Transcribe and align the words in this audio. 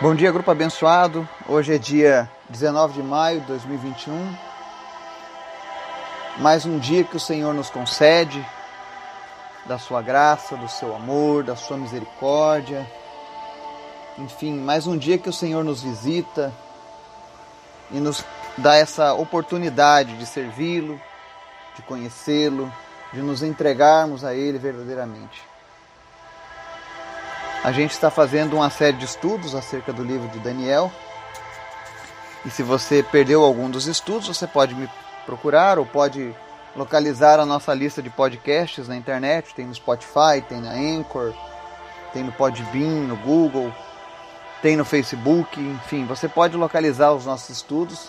Bom 0.00 0.14
dia, 0.14 0.30
grupo 0.30 0.48
abençoado. 0.48 1.28
Hoje 1.48 1.74
é 1.74 1.78
dia 1.78 2.30
19 2.48 2.92
de 2.92 3.02
maio 3.02 3.40
de 3.40 3.48
2021. 3.48 4.32
Mais 6.38 6.64
um 6.64 6.78
dia 6.78 7.02
que 7.02 7.16
o 7.16 7.20
Senhor 7.20 7.52
nos 7.52 7.68
concede 7.68 8.46
da 9.66 9.76
sua 9.76 10.00
graça, 10.00 10.56
do 10.56 10.68
seu 10.68 10.94
amor, 10.94 11.42
da 11.42 11.56
sua 11.56 11.76
misericórdia. 11.76 12.88
Enfim, 14.16 14.60
mais 14.60 14.86
um 14.86 14.96
dia 14.96 15.18
que 15.18 15.28
o 15.28 15.32
Senhor 15.32 15.64
nos 15.64 15.82
visita 15.82 16.52
e 17.90 17.98
nos 17.98 18.24
dá 18.56 18.76
essa 18.76 19.14
oportunidade 19.14 20.16
de 20.16 20.26
servi-lo, 20.26 21.00
de 21.74 21.82
conhecê-lo, 21.82 22.72
de 23.12 23.20
nos 23.20 23.42
entregarmos 23.42 24.24
a 24.24 24.32
Ele 24.32 24.58
verdadeiramente. 24.58 25.47
A 27.62 27.72
gente 27.72 27.90
está 27.90 28.08
fazendo 28.08 28.54
uma 28.54 28.70
série 28.70 28.96
de 28.96 29.04
estudos 29.04 29.54
acerca 29.54 29.92
do 29.92 30.04
livro 30.04 30.28
de 30.28 30.38
Daniel. 30.38 30.92
E 32.46 32.50
se 32.50 32.62
você 32.62 33.02
perdeu 33.02 33.42
algum 33.42 33.68
dos 33.68 33.86
estudos, 33.86 34.28
você 34.28 34.46
pode 34.46 34.76
me 34.76 34.88
procurar 35.26 35.76
ou 35.76 35.84
pode 35.84 36.34
localizar 36.76 37.40
a 37.40 37.44
nossa 37.44 37.74
lista 37.74 38.00
de 38.00 38.08
podcasts 38.08 38.86
na 38.86 38.96
internet. 38.96 39.54
Tem 39.54 39.66
no 39.66 39.74
Spotify, 39.74 40.40
tem 40.48 40.60
na 40.60 40.70
Anchor, 40.70 41.34
tem 42.12 42.22
no 42.22 42.30
Podbean, 42.30 43.08
no 43.08 43.16
Google, 43.16 43.74
tem 44.62 44.76
no 44.76 44.84
Facebook. 44.84 45.60
Enfim, 45.60 46.06
você 46.06 46.28
pode 46.28 46.56
localizar 46.56 47.12
os 47.12 47.26
nossos 47.26 47.50
estudos 47.50 48.08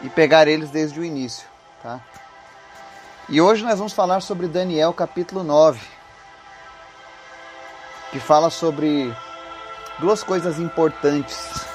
e 0.00 0.08
pegar 0.08 0.48
eles 0.48 0.70
desde 0.70 0.98
o 0.98 1.04
início. 1.04 1.46
Tá? 1.82 2.00
E 3.28 3.38
hoje 3.38 3.62
nós 3.62 3.76
vamos 3.78 3.92
falar 3.92 4.22
sobre 4.22 4.48
Daniel 4.48 4.94
capítulo 4.94 5.44
9 5.44 5.99
que 8.10 8.18
fala 8.18 8.50
sobre 8.50 9.14
duas 9.98 10.22
coisas 10.22 10.58
importantes. 10.58 11.66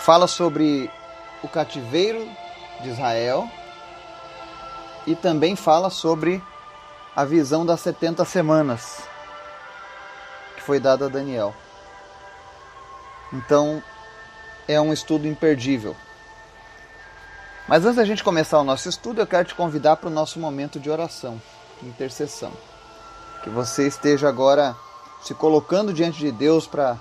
Fala 0.00 0.26
sobre 0.26 0.90
o 1.42 1.48
cativeiro 1.48 2.28
de 2.80 2.88
Israel 2.88 3.48
e 5.06 5.14
também 5.14 5.54
fala 5.54 5.90
sobre 5.90 6.42
a 7.14 7.24
visão 7.24 7.64
das 7.64 7.80
70 7.80 8.24
semanas 8.24 9.02
que 10.56 10.62
foi 10.62 10.80
dada 10.80 11.06
a 11.06 11.08
Daniel. 11.08 11.54
Então, 13.32 13.82
é 14.66 14.80
um 14.80 14.92
estudo 14.92 15.26
imperdível. 15.26 15.94
Mas 17.68 17.84
antes 17.84 17.96
da 17.96 18.04
gente 18.04 18.24
começar 18.24 18.58
o 18.58 18.64
nosso 18.64 18.88
estudo, 18.88 19.20
eu 19.20 19.26
quero 19.26 19.46
te 19.46 19.54
convidar 19.54 19.96
para 19.96 20.08
o 20.08 20.12
nosso 20.12 20.38
momento 20.38 20.80
de 20.80 20.88
oração, 20.88 21.40
de 21.82 21.88
intercessão. 21.88 22.52
Que 23.42 23.50
você 23.50 23.86
esteja 23.86 24.28
agora 24.28 24.74
se 25.22 25.34
colocando 25.34 25.92
diante 25.92 26.18
de 26.18 26.30
Deus 26.30 26.66
para 26.66 26.96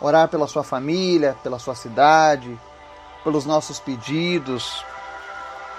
orar 0.00 0.28
pela 0.28 0.46
sua 0.46 0.62
família, 0.62 1.36
pela 1.42 1.58
sua 1.58 1.74
cidade, 1.74 2.58
pelos 3.24 3.44
nossos 3.44 3.80
pedidos, 3.80 4.84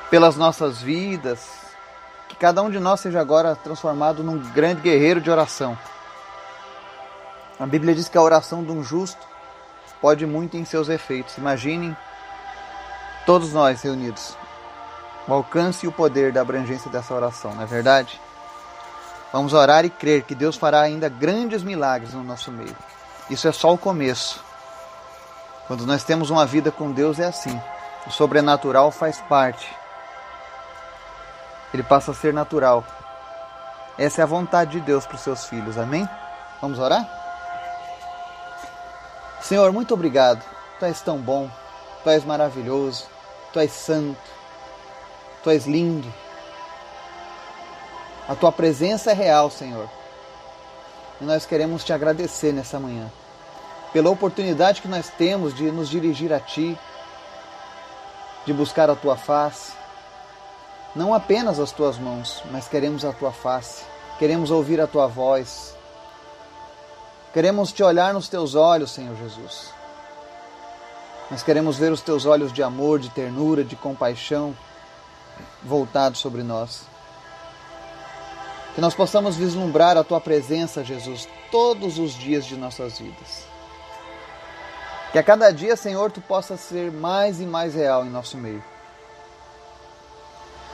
pelas 0.10 0.36
nossas 0.36 0.82
vidas. 0.82 1.60
Que 2.28 2.36
cada 2.36 2.62
um 2.62 2.70
de 2.70 2.80
nós 2.80 3.00
seja 3.00 3.20
agora 3.20 3.56
transformado 3.56 4.24
num 4.24 4.38
grande 4.52 4.82
guerreiro 4.82 5.22
de 5.22 5.32
oração. 5.32 5.78
A 7.60 7.66
Bíblia 7.66 7.96
diz 7.96 8.08
que 8.08 8.18
a 8.18 8.22
oração 8.22 8.64
de 8.64 8.72
um 8.72 8.84
justo 8.84 9.28
pode 10.00 10.26
muito 10.26 10.56
em 10.56 10.64
seus 10.64 10.90
efeitos. 10.90 11.38
Imaginem 11.38 11.96
todos 13.26 13.54
nós 13.54 13.82
reunidos. 13.82 14.38
O 15.28 15.34
alcance 15.34 15.86
e 15.86 15.90
o 15.90 15.92
poder 15.92 16.32
da 16.32 16.42
abrangência 16.42 16.90
dessa 16.90 17.14
oração, 17.14 17.54
não 17.54 17.64
é 17.64 17.66
verdade? 17.66 18.20
Vamos 19.32 19.54
orar 19.54 19.86
e 19.86 19.90
crer 19.90 20.24
que 20.24 20.34
Deus 20.34 20.56
fará 20.56 20.82
ainda 20.82 21.08
grandes 21.08 21.62
milagres 21.62 22.14
no 22.14 22.24
nosso 22.24 22.52
meio. 22.52 22.76
Isso 23.30 23.48
é 23.48 23.52
só 23.52 23.74
o 23.74 23.78
começo. 23.78 24.44
Quando 25.68 25.86
nós 25.86 26.04
temos 26.04 26.32
uma 26.32 26.48
vida 26.48 26.72
com 26.72 26.92
Deus 26.92 27.20
é 27.20 27.26
assim. 27.26 27.62
O 28.08 28.12
sobrenatural 28.12 28.90
faz 28.90 29.22
parte. 29.22 29.70
Ele 31.72 31.84
passa 31.84 32.10
a 32.10 32.16
ser 32.16 32.34
natural. 32.34 32.84
Essa 33.98 34.22
é 34.22 34.24
a 34.24 34.28
vontade 34.28 34.72
de 34.72 34.80
Deus 34.80 35.06
para 35.06 35.16
os 35.16 35.22
seus 35.22 35.46
filhos. 35.46 35.78
Amém? 35.78 36.10
Vamos 36.60 36.80
orar? 36.80 37.08
Senhor, 39.42 39.72
muito 39.72 39.94
obrigado. 39.94 40.44
Tu 40.80 40.86
és 40.86 41.02
tão 41.02 41.18
bom. 41.20 41.50
Tu 42.04 42.10
és 42.10 42.26
maravilhoso. 42.26 43.06
Tu 43.54 43.60
és 43.60 43.72
santo. 43.72 44.20
Tu 45.44 45.52
és 45.52 45.68
lindo. 45.68 46.12
A 48.30 48.36
tua 48.36 48.52
presença 48.52 49.10
é 49.10 49.14
real, 49.16 49.50
Senhor. 49.50 49.90
E 51.20 51.24
nós 51.24 51.48
queremos 51.48 51.84
te 51.84 51.92
agradecer 51.92 52.54
nessa 52.54 52.80
manhã, 52.80 53.12
pela 53.92 54.12
oportunidade 54.12 54.84
que 54.84 54.88
nós 54.88 55.10
temos 55.10 55.56
de 55.56 55.72
nos 55.72 55.90
dirigir 55.90 56.32
a 56.32 56.40
Ti, 56.40 56.78
de 58.46 58.54
buscar 58.54 58.88
a 58.88 58.96
Tua 58.96 59.18
face. 59.18 59.72
Não 60.96 61.12
apenas 61.12 61.60
as 61.60 61.72
Tuas 61.72 61.98
mãos, 61.98 62.44
mas 62.52 62.68
queremos 62.68 63.04
a 63.04 63.12
Tua 63.12 63.32
face, 63.32 63.84
queremos 64.20 64.52
ouvir 64.52 64.80
a 64.80 64.86
Tua 64.86 65.08
voz. 65.08 65.76
Queremos 67.34 67.74
te 67.74 67.82
olhar 67.82 68.14
nos 68.14 68.30
Teus 68.30 68.54
olhos, 68.54 68.92
Senhor 68.92 69.16
Jesus. 69.18 69.74
Nós 71.32 71.42
queremos 71.42 71.78
ver 71.78 71.92
os 71.92 72.02
Teus 72.02 72.28
olhos 72.28 72.54
de 72.54 72.62
amor, 72.62 73.00
de 73.00 73.10
ternura, 73.10 73.64
de 73.64 73.76
compaixão 73.76 74.56
voltados 75.64 76.20
sobre 76.20 76.44
nós. 76.44 76.89
Que 78.76 78.82
nós 78.82 78.94
possamos 78.94 79.36
vislumbrar 79.36 79.98
a 79.98 80.04
tua 80.04 80.22
presença, 80.22 80.84
Jesus, 80.84 81.28
todos 81.52 81.98
os 81.98 82.14
dias 82.14 82.46
de 82.46 82.56
nossas 82.56 83.00
vidas. 83.00 83.46
Que 85.12 85.18
a 85.18 85.24
cada 85.24 85.52
dia, 85.52 85.76
Senhor, 85.76 86.12
tu 86.12 86.22
possa 86.22 86.56
ser 86.56 86.92
mais 86.92 87.42
e 87.42 87.46
mais 87.46 87.74
real 87.74 88.06
em 88.06 88.10
nosso 88.10 88.38
meio. 88.38 88.64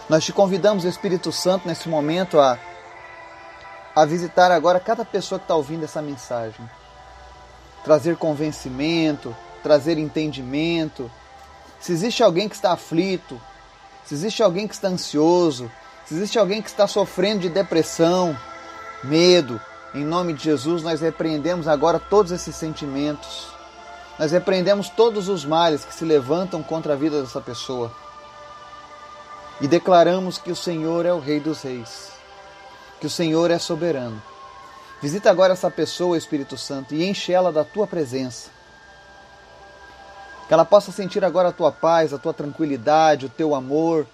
Nós 0.09 0.23
te 0.23 0.33
convidamos, 0.33 0.83
Espírito 0.83 1.31
Santo, 1.31 1.67
nesse 1.67 1.89
momento 1.89 2.39
a, 2.39 2.59
a 3.95 4.05
visitar 4.05 4.51
agora 4.51 4.79
cada 4.79 5.05
pessoa 5.05 5.39
que 5.39 5.45
está 5.45 5.55
ouvindo 5.55 5.85
essa 5.85 6.01
mensagem. 6.01 6.69
Trazer 7.83 8.17
convencimento, 8.17 9.35
trazer 9.63 9.97
entendimento. 9.97 11.09
Se 11.79 11.93
existe 11.93 12.21
alguém 12.21 12.49
que 12.49 12.55
está 12.55 12.73
aflito, 12.73 13.41
se 14.05 14.13
existe 14.13 14.43
alguém 14.43 14.67
que 14.67 14.75
está 14.75 14.89
ansioso, 14.89 15.71
se 16.05 16.13
existe 16.13 16.37
alguém 16.37 16.61
que 16.61 16.69
está 16.69 16.87
sofrendo 16.87 17.41
de 17.41 17.49
depressão, 17.49 18.37
medo, 19.03 19.59
em 19.93 20.03
nome 20.03 20.33
de 20.33 20.43
Jesus, 20.43 20.83
nós 20.83 21.01
repreendemos 21.01 21.67
agora 21.67 21.99
todos 21.99 22.31
esses 22.31 22.55
sentimentos. 22.55 23.47
Nós 24.19 24.31
repreendemos 24.31 24.87
todos 24.89 25.29
os 25.29 25.43
males 25.43 25.83
que 25.83 25.93
se 25.93 26.05
levantam 26.05 26.61
contra 26.61 26.93
a 26.93 26.95
vida 26.95 27.21
dessa 27.21 27.41
pessoa. 27.41 27.91
E 29.59 29.67
declaramos 29.67 30.37
que 30.37 30.51
o 30.51 30.55
Senhor 30.55 31.05
é 31.05 31.13
o 31.13 31.19
Rei 31.19 31.39
dos 31.39 31.61
Reis, 31.61 32.11
que 32.99 33.07
o 33.07 33.09
Senhor 33.09 33.49
é 33.49 33.57
soberano. 33.57 34.21
Visita 35.01 35.29
agora 35.31 35.53
essa 35.53 35.71
pessoa, 35.71 36.17
Espírito 36.17 36.57
Santo, 36.57 36.93
e 36.93 37.03
enche 37.03 37.31
ela 37.31 37.51
da 37.51 37.63
tua 37.63 37.87
presença. 37.87 38.49
Que 40.47 40.53
ela 40.53 40.65
possa 40.65 40.91
sentir 40.91 41.25
agora 41.25 41.49
a 41.49 41.53
tua 41.53 41.71
paz, 41.71 42.13
a 42.13 42.17
tua 42.17 42.33
tranquilidade, 42.33 43.25
o 43.25 43.29
teu 43.29 43.55
amor, 43.55 44.05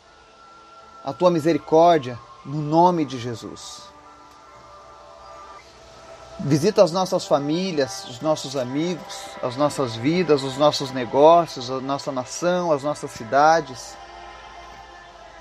a 1.03 1.11
tua 1.11 1.31
misericórdia, 1.31 2.17
no 2.45 2.61
nome 2.61 3.05
de 3.05 3.19
Jesus. 3.19 3.83
Visita 6.39 6.83
as 6.83 6.91
nossas 6.91 7.25
famílias, 7.25 8.05
os 8.05 8.19
nossos 8.19 8.55
amigos, 8.55 9.25
as 9.43 9.55
nossas 9.55 9.95
vidas, 9.95 10.41
os 10.41 10.57
nossos 10.57 10.91
negócios, 10.91 11.69
a 11.69 11.79
nossa 11.79 12.11
nação, 12.11 12.71
as 12.71 12.81
nossas 12.81 13.11
cidades. 13.11 13.95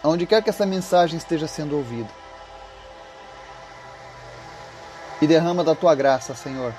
Onde 0.04 0.26
quer 0.26 0.42
que 0.42 0.50
essa 0.50 0.66
mensagem 0.66 1.16
esteja 1.16 1.46
sendo 1.46 1.76
ouvida. 1.76 2.10
E 5.22 5.26
derrama 5.26 5.64
da 5.64 5.74
tua 5.74 5.94
graça, 5.94 6.34
Senhor. 6.34 6.74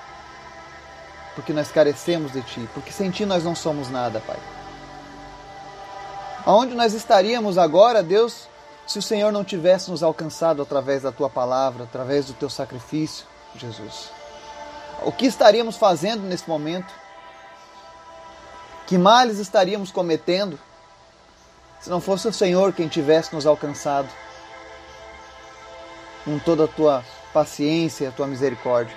Porque 1.33 1.53
nós 1.53 1.71
carecemos 1.71 2.31
de 2.31 2.41
ti, 2.41 2.67
porque 2.73 2.91
sem 2.91 3.09
ti 3.09 3.25
nós 3.25 3.43
não 3.43 3.55
somos 3.55 3.89
nada, 3.89 4.19
Pai. 4.19 4.37
Aonde 6.45 6.75
nós 6.75 6.93
estaríamos 6.93 7.57
agora, 7.57 8.03
Deus, 8.03 8.49
se 8.85 8.99
o 8.99 9.01
Senhor 9.01 9.31
não 9.31 9.43
tivesse 9.43 9.89
nos 9.89 10.03
alcançado 10.03 10.61
através 10.61 11.03
da 11.03 11.11
tua 11.11 11.29
palavra, 11.29 11.83
através 11.83 12.25
do 12.25 12.33
teu 12.33 12.49
sacrifício, 12.49 13.25
Jesus? 13.55 14.09
O 15.03 15.11
que 15.11 15.25
estaríamos 15.25 15.77
fazendo 15.77 16.23
nesse 16.23 16.47
momento? 16.47 16.93
Que 18.85 18.97
males 18.97 19.39
estaríamos 19.39 19.91
cometendo 19.91 20.59
se 21.79 21.89
não 21.89 22.01
fosse 22.01 22.27
o 22.27 22.33
Senhor 22.33 22.73
quem 22.73 22.87
tivesse 22.87 23.33
nos 23.33 23.47
alcançado 23.47 24.09
com 26.23 26.37
toda 26.37 26.65
a 26.65 26.67
tua 26.67 27.03
paciência 27.33 28.05
e 28.05 28.07
a 28.07 28.11
tua 28.11 28.27
misericórdia? 28.27 28.95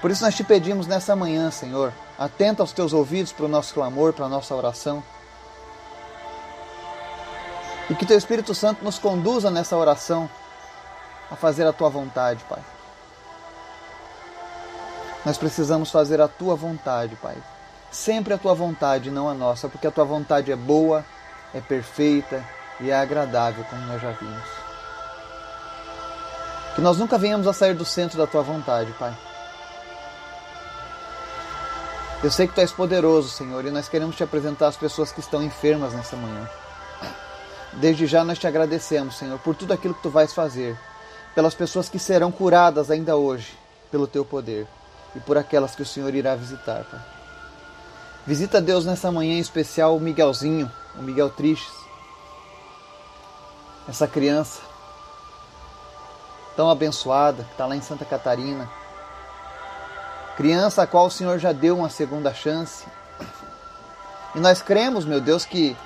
Por 0.00 0.10
isso 0.10 0.24
nós 0.24 0.34
te 0.34 0.44
pedimos 0.44 0.86
nessa 0.86 1.14
manhã, 1.16 1.50
Senhor, 1.50 1.92
atenta 2.18 2.62
aos 2.62 2.72
teus 2.72 2.92
ouvidos 2.92 3.32
para 3.32 3.46
o 3.46 3.48
nosso 3.48 3.74
clamor, 3.74 4.12
para 4.12 4.26
a 4.26 4.28
nossa 4.28 4.54
oração. 4.54 5.02
E 7.90 7.94
que 7.94 8.04
teu 8.06 8.18
Espírito 8.18 8.54
Santo 8.54 8.84
nos 8.84 8.98
conduza 8.98 9.50
nessa 9.50 9.76
oração 9.76 10.28
a 11.30 11.36
fazer 11.36 11.66
a 11.66 11.72
tua 11.72 11.88
vontade, 11.88 12.44
Pai. 12.48 12.60
Nós 15.24 15.38
precisamos 15.38 15.90
fazer 15.90 16.20
a 16.20 16.28
tua 16.28 16.54
vontade, 16.54 17.16
Pai. 17.16 17.36
sempre 17.90 18.34
a 18.34 18.38
tua 18.38 18.54
vontade, 18.54 19.10
não 19.10 19.28
a 19.28 19.34
nossa, 19.34 19.68
porque 19.68 19.86
a 19.86 19.90
tua 19.90 20.04
vontade 20.04 20.52
é 20.52 20.56
boa, 20.56 21.04
é 21.54 21.60
perfeita 21.60 22.44
e 22.80 22.90
é 22.90 22.94
agradável, 22.94 23.64
como 23.64 23.82
nós 23.86 24.00
já 24.00 24.10
vimos. 24.12 24.48
Que 26.74 26.80
nós 26.82 26.98
nunca 26.98 27.18
venhamos 27.18 27.46
a 27.46 27.52
sair 27.52 27.74
do 27.74 27.84
centro 27.84 28.18
da 28.18 28.26
tua 28.26 28.42
vontade, 28.42 28.92
Pai. 28.92 29.16
Eu 32.22 32.30
sei 32.30 32.46
que 32.46 32.54
tu 32.54 32.60
és 32.60 32.72
poderoso, 32.72 33.30
Senhor, 33.30 33.64
e 33.64 33.70
nós 33.70 33.88
queremos 33.88 34.16
te 34.16 34.22
apresentar 34.22 34.68
as 34.68 34.76
pessoas 34.76 35.10
que 35.10 35.20
estão 35.20 35.42
enfermas 35.42 35.92
nessa 35.92 36.16
manhã. 36.16 36.48
Desde 37.74 38.06
já 38.06 38.24
nós 38.24 38.38
te 38.38 38.46
agradecemos, 38.46 39.16
Senhor, 39.16 39.38
por 39.38 39.54
tudo 39.54 39.72
aquilo 39.72 39.94
que 39.94 40.02
tu 40.02 40.10
vais 40.10 40.32
fazer, 40.32 40.78
pelas 41.34 41.54
pessoas 41.54 41.88
que 41.88 41.98
serão 41.98 42.32
curadas 42.32 42.90
ainda 42.90 43.16
hoje, 43.16 43.56
pelo 43.90 44.06
teu 44.06 44.24
poder, 44.24 44.66
e 45.14 45.20
por 45.20 45.36
aquelas 45.38 45.74
que 45.74 45.82
o 45.82 45.86
Senhor 45.86 46.14
irá 46.14 46.34
visitar, 46.34 46.84
Pai. 46.84 47.00
Visita 48.26 48.60
Deus 48.60 48.84
nessa 48.84 49.10
manhã 49.10 49.34
em 49.34 49.40
especial 49.40 49.96
o 49.96 50.00
Miguelzinho, 50.00 50.70
o 50.98 51.02
Miguel 51.02 51.30
Tristes. 51.30 51.72
Essa 53.88 54.06
criança 54.06 54.60
tão 56.54 56.68
abençoada 56.68 57.44
que 57.44 57.52
está 57.52 57.64
lá 57.64 57.76
em 57.76 57.80
Santa 57.80 58.04
Catarina. 58.04 58.68
Criança 60.36 60.82
a 60.82 60.86
qual 60.86 61.06
o 61.06 61.10
Senhor 61.10 61.38
já 61.38 61.52
deu 61.52 61.78
uma 61.78 61.88
segunda 61.88 62.34
chance. 62.34 62.84
E 64.34 64.40
nós 64.40 64.60
cremos, 64.60 65.04
meu 65.04 65.20
Deus, 65.20 65.44
que 65.44 65.76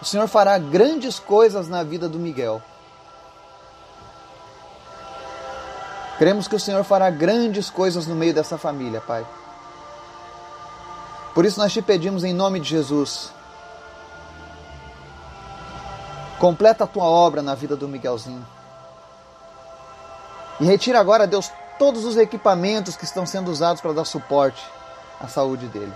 o 0.00 0.04
Senhor 0.04 0.28
fará 0.28 0.58
grandes 0.58 1.18
coisas 1.18 1.68
na 1.68 1.82
vida 1.82 2.08
do 2.08 2.18
Miguel. 2.18 2.62
Cremos 6.18 6.48
que 6.48 6.56
o 6.56 6.60
Senhor 6.60 6.82
fará 6.84 7.10
grandes 7.10 7.68
coisas 7.68 8.06
no 8.06 8.14
meio 8.14 8.32
dessa 8.32 8.56
família, 8.56 9.00
Pai. 9.00 9.26
Por 11.34 11.44
isso 11.44 11.60
nós 11.60 11.72
te 11.72 11.82
pedimos 11.82 12.24
em 12.24 12.32
nome 12.32 12.60
de 12.60 12.70
Jesus. 12.70 13.30
Completa 16.38 16.84
a 16.84 16.86
tua 16.86 17.04
obra 17.04 17.42
na 17.42 17.54
vida 17.54 17.76
do 17.76 17.86
Miguelzinho. 17.86 18.46
E 20.58 20.64
retira 20.64 20.98
agora, 20.98 21.26
Deus, 21.26 21.50
todos 21.78 22.06
os 22.06 22.16
equipamentos 22.16 22.96
que 22.96 23.04
estão 23.04 23.26
sendo 23.26 23.50
usados 23.50 23.82
para 23.82 23.92
dar 23.92 24.06
suporte 24.06 24.64
à 25.20 25.28
saúde 25.28 25.66
dele. 25.66 25.92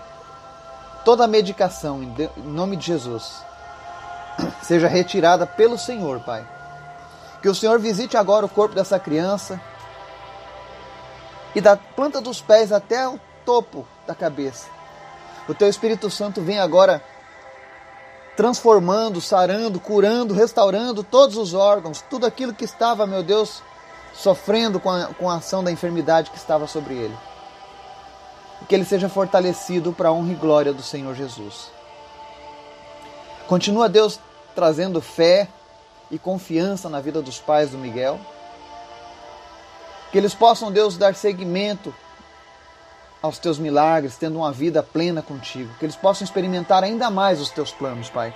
Toda 1.04 1.24
a 1.24 1.28
medicação, 1.28 2.02
em 2.02 2.14
nome 2.42 2.76
de 2.76 2.86
Jesus, 2.86 3.42
seja 4.62 4.88
retirada 4.88 5.46
pelo 5.46 5.78
Senhor, 5.78 6.20
Pai. 6.20 6.46
Que 7.42 7.48
o 7.48 7.54
Senhor 7.54 7.78
visite 7.78 8.16
agora 8.16 8.46
o 8.46 8.48
corpo 8.48 8.74
dessa 8.74 8.98
criança 8.98 9.60
e 11.54 11.60
da 11.60 11.76
planta 11.76 12.20
dos 12.20 12.40
pés 12.40 12.70
até 12.72 13.08
o 13.08 13.18
topo 13.44 13.86
da 14.06 14.14
cabeça 14.14 14.80
o 15.50 15.54
teu 15.54 15.68
Espírito 15.68 16.08
Santo 16.08 16.40
vem 16.40 16.60
agora 16.60 17.02
transformando, 18.36 19.20
sarando, 19.20 19.80
curando, 19.80 20.32
restaurando 20.32 21.02
todos 21.02 21.36
os 21.36 21.54
órgãos, 21.54 22.04
tudo 22.08 22.24
aquilo 22.24 22.54
que 22.54 22.64
estava, 22.64 23.04
meu 23.04 23.22
Deus, 23.22 23.60
sofrendo 24.14 24.78
com 24.78 24.88
a, 24.88 25.06
com 25.06 25.28
a 25.28 25.34
ação 25.34 25.64
da 25.64 25.72
enfermidade 25.72 26.30
que 26.30 26.36
estava 26.36 26.68
sobre 26.68 26.94
ele. 26.94 27.16
Que 28.68 28.74
ele 28.76 28.84
seja 28.84 29.08
fortalecido 29.08 29.92
para 29.92 30.10
a 30.10 30.12
honra 30.12 30.32
e 30.32 30.36
glória 30.36 30.72
do 30.72 30.82
Senhor 30.82 31.16
Jesus. 31.16 31.72
Continua 33.48 33.88
Deus 33.88 34.20
trazendo 34.54 35.00
fé 35.00 35.48
e 36.10 36.18
confiança 36.18 36.88
na 36.88 37.00
vida 37.00 37.22
dos 37.22 37.38
pais 37.38 37.70
do 37.70 37.78
Miguel. 37.78 38.18
Que 40.10 40.18
eles 40.18 40.34
possam, 40.34 40.72
Deus, 40.72 40.96
dar 40.96 41.14
seguimento 41.14 41.94
aos 43.22 43.38
teus 43.38 43.58
milagres, 43.58 44.16
tendo 44.16 44.38
uma 44.38 44.50
vida 44.50 44.82
plena 44.82 45.22
contigo, 45.22 45.72
que 45.78 45.84
eles 45.84 45.96
possam 45.96 46.24
experimentar 46.24 46.82
ainda 46.82 47.10
mais 47.10 47.40
os 47.40 47.50
teus 47.50 47.70
planos, 47.70 48.08
Pai. 48.08 48.34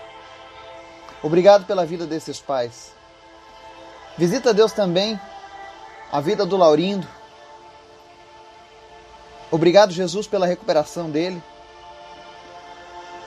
Obrigado 1.23 1.65
pela 1.65 1.87
vida 1.87 2.07
desses 2.07 2.39
pais. 2.39 2.93
Visita 4.17 4.53
Deus 4.53 4.73
também 4.73 5.19
a 6.13 6.21
vida 6.21 6.45
do 6.45 6.57
Laurindo. 6.57 7.09
Obrigado, 9.51 9.93
Jesus, 9.93 10.27
pela 10.27 10.47
recuperação 10.47 11.11
dele. 11.11 11.43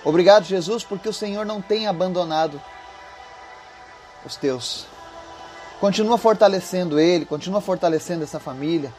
Obrigado, 0.06 0.46
Jesus, 0.46 0.84
porque 0.84 1.10
o 1.10 1.14
Senhor 1.14 1.46
não 1.46 1.62
tem 1.62 1.88
abandonado 1.88 2.62
os 4.28 4.36
teus. 4.36 4.86
Continua 5.80 6.18
fortalecendo 6.18 7.00
ele, 7.00 7.26
continua 7.26 7.62
fortalecendo 7.62 8.24
essa 8.24 8.40
família. 8.40 8.94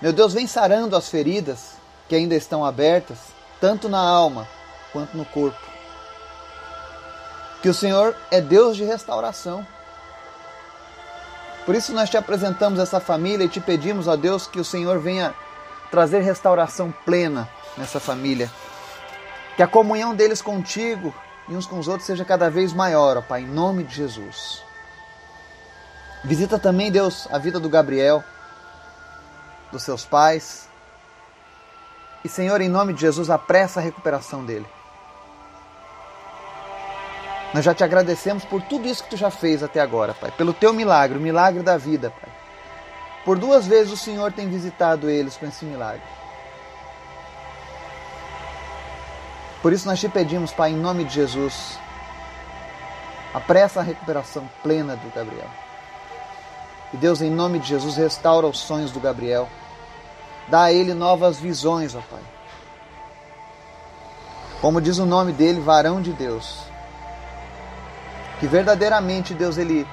Meu 0.00 0.12
Deus, 0.12 0.32
vem 0.32 0.46
sarando 0.46 0.94
as 0.94 1.08
feridas 1.08 1.72
que 2.08 2.14
ainda 2.14 2.34
estão 2.34 2.64
abertas, 2.64 3.18
tanto 3.60 3.88
na 3.88 3.98
alma 3.98 4.48
quanto 4.92 5.16
no 5.16 5.24
corpo. 5.24 5.58
Que 7.62 7.68
o 7.68 7.74
Senhor 7.74 8.16
é 8.30 8.40
Deus 8.40 8.76
de 8.76 8.84
restauração. 8.84 9.66
Por 11.66 11.74
isso 11.74 11.92
nós 11.92 12.08
te 12.08 12.16
apresentamos 12.16 12.78
essa 12.78 13.00
família 13.00 13.44
e 13.44 13.48
te 13.48 13.60
pedimos, 13.60 14.08
ó 14.08 14.16
Deus, 14.16 14.46
que 14.46 14.60
o 14.60 14.64
Senhor 14.64 14.98
venha 15.00 15.34
trazer 15.90 16.20
restauração 16.20 16.92
plena 17.04 17.48
nessa 17.76 18.00
família. 18.00 18.50
Que 19.56 19.62
a 19.62 19.66
comunhão 19.66 20.14
deles 20.14 20.40
contigo 20.40 21.12
e 21.48 21.56
uns 21.56 21.66
com 21.66 21.78
os 21.78 21.88
outros 21.88 22.06
seja 22.06 22.24
cada 22.24 22.50
vez 22.50 22.72
maior, 22.72 23.16
ó 23.16 23.22
Pai, 23.22 23.42
em 23.42 23.46
nome 23.46 23.84
de 23.84 23.94
Jesus. 23.94 24.62
Visita 26.24 26.58
também, 26.58 26.90
Deus, 26.90 27.28
a 27.30 27.38
vida 27.38 27.60
do 27.60 27.68
Gabriel 27.68 28.22
dos 29.70 29.82
seus 29.82 30.04
pais. 30.04 30.68
E, 32.24 32.28
Senhor, 32.28 32.60
em 32.60 32.68
nome 32.68 32.92
de 32.92 33.00
Jesus, 33.00 33.30
apressa 33.30 33.80
a 33.80 33.82
recuperação 33.82 34.44
dele. 34.44 34.66
Nós 37.54 37.64
já 37.64 37.74
te 37.74 37.82
agradecemos 37.82 38.44
por 38.44 38.60
tudo 38.62 38.88
isso 38.88 39.02
que 39.04 39.10
tu 39.10 39.16
já 39.16 39.30
fez 39.30 39.62
até 39.62 39.80
agora, 39.80 40.12
Pai. 40.12 40.30
Pelo 40.32 40.52
teu 40.52 40.72
milagre, 40.72 41.16
o 41.16 41.20
milagre 41.20 41.62
da 41.62 41.76
vida, 41.76 42.10
Pai. 42.10 42.30
Por 43.24 43.38
duas 43.38 43.66
vezes 43.66 43.92
o 43.92 43.96
Senhor 43.96 44.32
tem 44.32 44.48
visitado 44.48 45.08
eles 45.08 45.36
com 45.36 45.46
esse 45.46 45.64
milagre. 45.64 46.02
Por 49.68 49.74
isso 49.74 49.86
nós 49.86 50.00
te 50.00 50.08
pedimos, 50.08 50.50
Pai, 50.50 50.70
em 50.70 50.76
nome 50.76 51.04
de 51.04 51.12
Jesus, 51.12 51.78
apressa 53.34 53.80
a 53.80 53.82
recuperação 53.82 54.48
plena 54.62 54.96
do 54.96 55.14
Gabriel. 55.14 55.50
E 56.94 56.96
Deus, 56.96 57.20
em 57.20 57.28
nome 57.28 57.58
de 57.58 57.68
Jesus, 57.68 57.98
restaura 57.98 58.46
os 58.46 58.58
sonhos 58.58 58.90
do 58.92 58.98
Gabriel. 58.98 59.46
Dá 60.48 60.62
a 60.62 60.72
ele 60.72 60.94
novas 60.94 61.38
visões, 61.38 61.94
ó 61.94 62.00
Pai. 62.00 62.22
Como 64.62 64.80
diz 64.80 64.96
o 64.96 65.04
nome 65.04 65.32
dele, 65.34 65.60
varão 65.60 66.00
de 66.00 66.14
Deus. 66.14 66.60
Que 68.40 68.46
verdadeiramente, 68.46 69.34
Deus, 69.34 69.58
ele, 69.58 69.86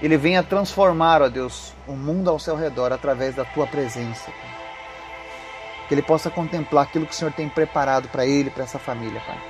ele 0.00 0.16
venha 0.16 0.42
transformar, 0.42 1.20
ó 1.20 1.28
Deus, 1.28 1.74
o 1.86 1.92
mundo 1.92 2.30
ao 2.30 2.38
seu 2.38 2.56
redor 2.56 2.94
através 2.94 3.34
da 3.34 3.44
tua 3.44 3.66
presença. 3.66 4.30
Pai. 4.30 4.63
Que 5.94 6.00
ele 6.00 6.06
possa 6.08 6.28
contemplar 6.28 6.82
aquilo 6.82 7.06
que 7.06 7.12
o 7.12 7.14
Senhor 7.14 7.32
tem 7.32 7.48
preparado 7.48 8.08
para 8.08 8.26
ele, 8.26 8.50
para 8.50 8.64
essa 8.64 8.80
família, 8.80 9.22
Pai. 9.24 9.40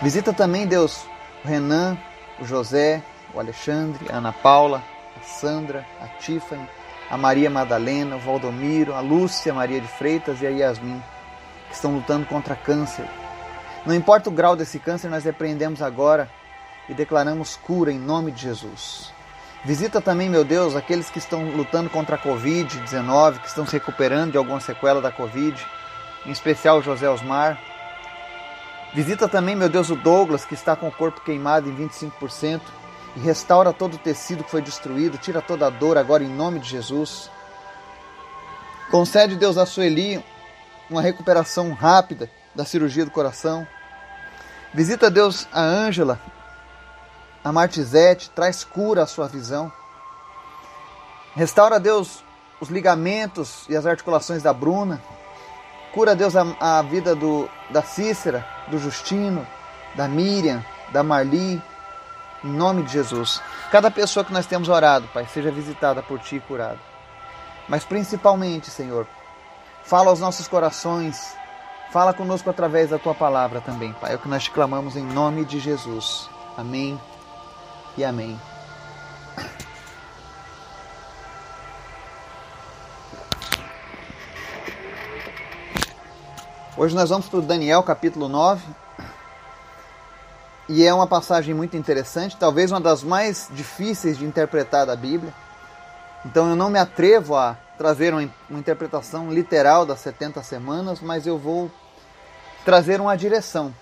Visita 0.00 0.32
também, 0.32 0.66
Deus, 0.66 1.04
o 1.44 1.48
Renan, 1.48 1.98
o 2.40 2.46
José, 2.46 3.02
o 3.34 3.38
Alexandre, 3.38 4.06
a 4.10 4.16
Ana 4.16 4.32
Paula, 4.32 4.82
a 5.20 5.22
Sandra, 5.22 5.84
a 6.00 6.06
Tiffany, 6.06 6.66
a 7.10 7.18
Maria 7.18 7.50
Madalena, 7.50 8.16
o 8.16 8.18
Valdomiro, 8.18 8.94
a 8.94 9.00
Lúcia 9.00 9.52
Maria 9.52 9.78
de 9.78 9.88
Freitas 9.88 10.40
e 10.40 10.46
a 10.46 10.50
Yasmin, 10.50 11.02
que 11.68 11.74
estão 11.74 11.92
lutando 11.92 12.24
contra 12.24 12.56
câncer. 12.56 13.04
Não 13.84 13.94
importa 13.94 14.30
o 14.30 14.32
grau 14.32 14.56
desse 14.56 14.78
câncer, 14.78 15.10
nós 15.10 15.24
repreendemos 15.24 15.82
agora 15.82 16.30
e 16.88 16.94
declaramos 16.94 17.56
cura 17.56 17.92
em 17.92 17.98
nome 17.98 18.32
de 18.32 18.40
Jesus. 18.40 19.12
Visita 19.66 20.00
também, 20.00 20.30
meu 20.30 20.44
Deus, 20.44 20.76
aqueles 20.76 21.10
que 21.10 21.18
estão 21.18 21.50
lutando 21.50 21.90
contra 21.90 22.14
a 22.14 22.18
Covid-19, 22.20 23.40
que 23.40 23.48
estão 23.48 23.66
se 23.66 23.72
recuperando 23.72 24.30
de 24.30 24.38
alguma 24.38 24.60
sequela 24.60 25.00
da 25.00 25.10
Covid, 25.10 25.60
em 26.24 26.30
especial 26.30 26.80
José 26.80 27.10
Osmar. 27.10 27.58
Visita 28.94 29.28
também, 29.28 29.56
meu 29.56 29.68
Deus, 29.68 29.90
o 29.90 29.96
Douglas, 29.96 30.44
que 30.44 30.54
está 30.54 30.76
com 30.76 30.86
o 30.86 30.92
corpo 30.92 31.20
queimado 31.20 31.68
em 31.68 31.74
25% 31.74 32.60
e 33.16 33.18
restaura 33.18 33.72
todo 33.72 33.94
o 33.94 33.98
tecido 33.98 34.44
que 34.44 34.50
foi 34.52 34.62
destruído, 34.62 35.18
tira 35.18 35.42
toda 35.42 35.66
a 35.66 35.70
dor 35.70 35.98
agora 35.98 36.22
em 36.22 36.32
nome 36.32 36.60
de 36.60 36.68
Jesus. 36.68 37.28
Concede, 38.88 39.34
Deus, 39.34 39.58
a 39.58 39.66
Sueli 39.66 40.24
uma 40.88 41.02
recuperação 41.02 41.72
rápida 41.72 42.30
da 42.54 42.64
cirurgia 42.64 43.04
do 43.04 43.10
coração. 43.10 43.66
Visita, 44.72 45.10
Deus, 45.10 45.48
a 45.52 45.60
Ângela, 45.60 46.20
a 47.46 47.52
Martizete, 47.52 48.28
traz 48.30 48.64
cura 48.64 49.04
à 49.04 49.06
sua 49.06 49.28
visão. 49.28 49.70
Restaura, 51.36 51.78
Deus, 51.78 52.24
os 52.60 52.68
ligamentos 52.68 53.64
e 53.68 53.76
as 53.76 53.86
articulações 53.86 54.42
da 54.42 54.52
Bruna. 54.52 55.00
Cura, 55.94 56.16
Deus, 56.16 56.34
a, 56.34 56.44
a 56.58 56.82
vida 56.82 57.14
do, 57.14 57.48
da 57.70 57.82
Cícera, 57.82 58.44
do 58.66 58.78
Justino, 58.78 59.46
da 59.94 60.08
Miriam, 60.08 60.60
da 60.90 61.04
Marli, 61.04 61.62
em 62.42 62.48
nome 62.48 62.82
de 62.82 62.94
Jesus. 62.94 63.40
Cada 63.70 63.92
pessoa 63.92 64.24
que 64.24 64.32
nós 64.32 64.46
temos 64.46 64.68
orado, 64.68 65.06
Pai, 65.14 65.24
seja 65.32 65.52
visitada 65.52 66.02
por 66.02 66.18
Ti 66.18 66.36
e 66.36 66.40
curada. 66.40 66.80
Mas 67.68 67.84
principalmente, 67.84 68.70
Senhor, 68.70 69.06
Fala 69.84 70.10
aos 70.10 70.18
nossos 70.18 70.48
corações. 70.48 71.36
Fala 71.92 72.12
conosco 72.12 72.50
através 72.50 72.90
da 72.90 72.98
tua 72.98 73.14
palavra 73.14 73.60
também, 73.60 73.92
Pai. 73.92 74.14
É 74.14 74.16
o 74.16 74.18
que 74.18 74.28
nós 74.28 74.42
te 74.42 74.50
clamamos 74.50 74.96
em 74.96 75.04
nome 75.04 75.44
de 75.44 75.60
Jesus. 75.60 76.28
Amém 76.58 77.00
e 77.96 78.04
amém. 78.04 78.38
Hoje 86.76 86.94
nós 86.94 87.08
vamos 87.08 87.26
para 87.26 87.38
o 87.38 87.42
Daniel 87.42 87.82
capítulo 87.82 88.28
9. 88.28 88.62
E 90.68 90.84
é 90.84 90.92
uma 90.92 91.06
passagem 91.06 91.54
muito 91.54 91.76
interessante, 91.76 92.36
talvez 92.36 92.72
uma 92.72 92.80
das 92.80 93.02
mais 93.02 93.48
difíceis 93.52 94.18
de 94.18 94.24
interpretar 94.24 94.84
da 94.84 94.96
Bíblia. 94.96 95.32
Então 96.24 96.50
eu 96.50 96.56
não 96.56 96.68
me 96.68 96.78
atrevo 96.78 97.36
a 97.36 97.56
trazer 97.78 98.12
uma, 98.12 98.28
uma 98.50 98.58
interpretação 98.58 99.32
literal 99.32 99.86
das 99.86 100.00
70 100.00 100.42
semanas, 100.42 101.00
mas 101.00 101.26
eu 101.26 101.38
vou 101.38 101.70
trazer 102.64 103.00
uma 103.00 103.16
direção 103.16 103.72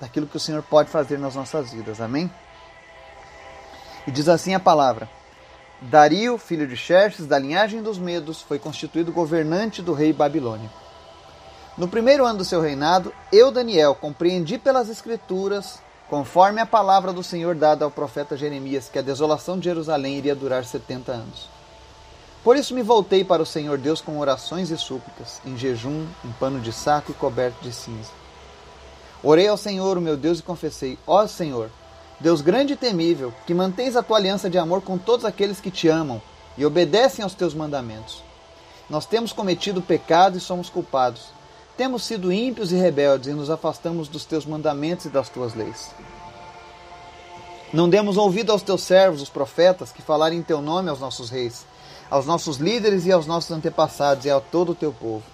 daquilo 0.00 0.26
que 0.26 0.38
o 0.38 0.40
Senhor 0.40 0.62
pode 0.62 0.88
fazer 0.88 1.18
nas 1.18 1.34
nossas 1.34 1.70
vidas. 1.70 2.00
Amém? 2.00 2.30
E 4.06 4.10
diz 4.10 4.28
assim 4.28 4.54
a 4.54 4.60
palavra: 4.60 5.08
Dario, 5.80 6.38
filho 6.38 6.66
de 6.66 6.76
Xerxes, 6.76 7.26
da 7.26 7.38
linhagem 7.38 7.82
dos 7.82 7.98
Medos, 7.98 8.40
foi 8.40 8.58
constituído 8.58 9.12
governante 9.12 9.82
do 9.82 9.92
rei 9.92 10.12
Babilônia. 10.12 10.70
No 11.76 11.88
primeiro 11.88 12.24
ano 12.24 12.38
do 12.38 12.44
seu 12.44 12.60
reinado, 12.60 13.12
eu, 13.32 13.50
Daniel, 13.50 13.94
compreendi 13.94 14.58
pelas 14.58 14.88
Escrituras, 14.88 15.80
conforme 16.08 16.60
a 16.60 16.66
palavra 16.66 17.12
do 17.12 17.22
Senhor 17.22 17.54
dada 17.54 17.84
ao 17.84 17.90
profeta 17.90 18.36
Jeremias, 18.36 18.88
que 18.88 18.98
a 18.98 19.02
desolação 19.02 19.58
de 19.58 19.64
Jerusalém 19.64 20.16
iria 20.16 20.34
durar 20.34 20.64
setenta 20.64 21.12
anos. 21.12 21.48
Por 22.44 22.56
isso 22.56 22.74
me 22.74 22.82
voltei 22.82 23.24
para 23.24 23.42
o 23.42 23.46
Senhor 23.46 23.78
Deus 23.78 24.00
com 24.00 24.18
orações 24.18 24.70
e 24.70 24.76
súplicas, 24.76 25.40
em 25.44 25.56
jejum, 25.56 26.06
em 26.24 26.30
pano 26.32 26.60
de 26.60 26.72
saco 26.72 27.10
e 27.10 27.14
coberto 27.14 27.62
de 27.62 27.72
cinza. 27.72 28.10
Orei 29.22 29.48
ao 29.48 29.56
Senhor, 29.56 29.96
o 29.96 30.00
meu 30.00 30.16
Deus, 30.16 30.38
e 30.38 30.42
confessei: 30.42 30.98
Ó 31.06 31.26
Senhor, 31.26 31.70
Deus 32.20 32.40
grande 32.40 32.74
e 32.74 32.76
temível, 32.76 33.32
que 33.46 33.54
mantens 33.54 33.96
a 33.96 34.02
tua 34.02 34.16
aliança 34.16 34.48
de 34.48 34.58
amor 34.58 34.82
com 34.82 34.96
todos 34.96 35.24
aqueles 35.24 35.60
que 35.60 35.70
te 35.70 35.88
amam 35.88 36.22
e 36.56 36.64
obedecem 36.64 37.22
aos 37.22 37.34
teus 37.34 37.54
mandamentos. 37.54 38.22
Nós 38.88 39.06
temos 39.06 39.32
cometido 39.32 39.82
pecado 39.82 40.36
e 40.36 40.40
somos 40.40 40.70
culpados 40.70 41.32
temos 41.76 42.04
sido 42.04 42.32
ímpios 42.32 42.70
e 42.70 42.76
rebeldes 42.76 43.28
e 43.28 43.32
nos 43.32 43.50
afastamos 43.50 44.06
dos 44.06 44.24
teus 44.24 44.46
mandamentos 44.46 45.06
e 45.06 45.08
das 45.08 45.28
tuas 45.28 45.54
leis. 45.54 45.90
Não 47.72 47.88
demos 47.88 48.16
ouvido 48.16 48.52
aos 48.52 48.62
teus 48.62 48.82
servos, 48.82 49.20
os 49.20 49.28
profetas, 49.28 49.90
que 49.90 50.00
falaram 50.00 50.36
em 50.36 50.42
teu 50.42 50.62
nome 50.62 50.88
aos 50.88 51.00
nossos 51.00 51.30
reis, 51.30 51.66
aos 52.08 52.26
nossos 52.26 52.58
líderes 52.58 53.06
e 53.06 53.12
aos 53.12 53.26
nossos 53.26 53.50
antepassados 53.50 54.24
e 54.24 54.30
a 54.30 54.40
todo 54.40 54.70
o 54.70 54.74
teu 54.74 54.92
povo. 54.92 55.24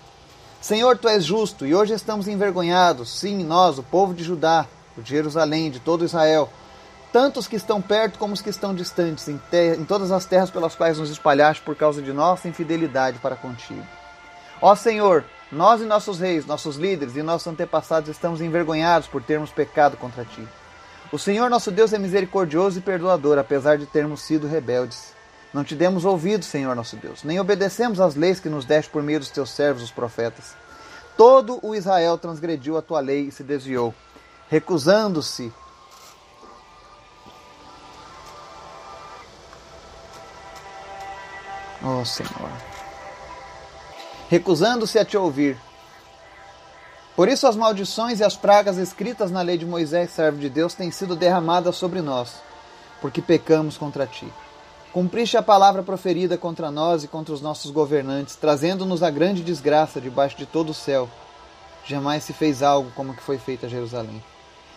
Senhor, 0.62 0.96
tu 0.96 1.08
és 1.08 1.22
justo 1.22 1.66
e 1.66 1.74
hoje 1.74 1.92
estamos 1.92 2.26
envergonhados, 2.26 3.18
sim, 3.18 3.44
nós, 3.44 3.76
o 3.76 3.82
povo 3.82 4.14
de 4.14 4.24
Judá, 4.24 4.66
de 4.96 5.10
Jerusalém, 5.10 5.70
de 5.70 5.78
todo 5.78 6.06
Israel, 6.06 6.48
tanto 7.12 7.40
os 7.40 7.48
que 7.48 7.56
estão 7.56 7.80
perto 7.80 8.18
como 8.18 8.34
os 8.34 8.42
que 8.42 8.50
estão 8.50 8.74
distantes, 8.74 9.28
em, 9.28 9.40
em 9.78 9.84
todas 9.84 10.12
as 10.12 10.24
terras 10.24 10.50
pelas 10.50 10.74
quais 10.74 10.98
nos 10.98 11.10
espalhaste 11.10 11.62
por 11.62 11.74
causa 11.74 12.00
de 12.00 12.12
nossa 12.12 12.48
infidelidade 12.48 13.18
para 13.18 13.36
contigo. 13.36 13.84
Ó 14.62 14.74
Senhor, 14.74 15.24
nós 15.50 15.80
e 15.80 15.84
nossos 15.84 16.20
reis, 16.20 16.46
nossos 16.46 16.76
líderes 16.76 17.16
e 17.16 17.22
nossos 17.22 17.46
antepassados 17.46 18.08
estamos 18.08 18.40
envergonhados 18.40 19.08
por 19.08 19.22
termos 19.22 19.50
pecado 19.50 19.96
contra 19.96 20.24
ti. 20.24 20.46
O 21.10 21.18
Senhor 21.18 21.50
nosso 21.50 21.72
Deus 21.72 21.92
é 21.92 21.98
misericordioso 21.98 22.78
e 22.78 22.82
perdoador, 22.82 23.38
apesar 23.38 23.76
de 23.76 23.86
termos 23.86 24.22
sido 24.22 24.46
rebeldes. 24.46 25.12
Não 25.52 25.64
te 25.64 25.74
demos 25.74 26.04
ouvido, 26.04 26.44
Senhor 26.44 26.76
nosso 26.76 26.94
Deus, 26.94 27.24
nem 27.24 27.40
obedecemos 27.40 27.98
às 28.00 28.14
leis 28.14 28.38
que 28.38 28.48
nos 28.48 28.64
deste 28.64 28.90
por 28.90 29.02
meio 29.02 29.18
dos 29.18 29.30
teus 29.30 29.50
servos, 29.50 29.82
os 29.82 29.90
profetas. 29.90 30.54
Todo 31.16 31.58
o 31.62 31.74
Israel 31.74 32.16
transgrediu 32.16 32.78
a 32.78 32.82
tua 32.82 33.00
lei 33.00 33.26
e 33.26 33.32
se 33.32 33.42
desviou, 33.42 33.92
recusando-se 34.48 35.52
Oh 41.82 42.04
Senhor 42.04 42.50
recusando-se 44.30 44.96
a 44.96 45.04
te 45.04 45.16
ouvir. 45.16 45.58
Por 47.16 47.28
isso 47.28 47.48
as 47.48 47.56
maldições 47.56 48.20
e 48.20 48.24
as 48.24 48.36
pragas 48.36 48.78
escritas 48.78 49.28
na 49.28 49.42
lei 49.42 49.58
de 49.58 49.66
Moisés, 49.66 50.10
servo 50.10 50.38
de 50.38 50.48
Deus, 50.48 50.72
têm 50.72 50.92
sido 50.92 51.16
derramadas 51.16 51.74
sobre 51.74 52.00
nós, 52.00 52.36
porque 53.00 53.20
pecamos 53.20 53.76
contra 53.76 54.06
ti. 54.06 54.32
Cumpriste 54.92 55.36
a 55.36 55.42
palavra 55.42 55.82
proferida 55.82 56.38
contra 56.38 56.70
nós 56.70 57.02
e 57.02 57.08
contra 57.08 57.34
os 57.34 57.42
nossos 57.42 57.72
governantes, 57.72 58.36
trazendo-nos 58.36 59.02
a 59.02 59.10
grande 59.10 59.42
desgraça 59.42 60.00
debaixo 60.00 60.36
de 60.36 60.46
todo 60.46 60.70
o 60.70 60.74
céu. 60.74 61.08
Jamais 61.84 62.22
se 62.22 62.32
fez 62.32 62.62
algo 62.62 62.92
como 62.94 63.14
que 63.14 63.22
foi 63.22 63.36
feito 63.36 63.66
a 63.66 63.68
Jerusalém. 63.68 64.22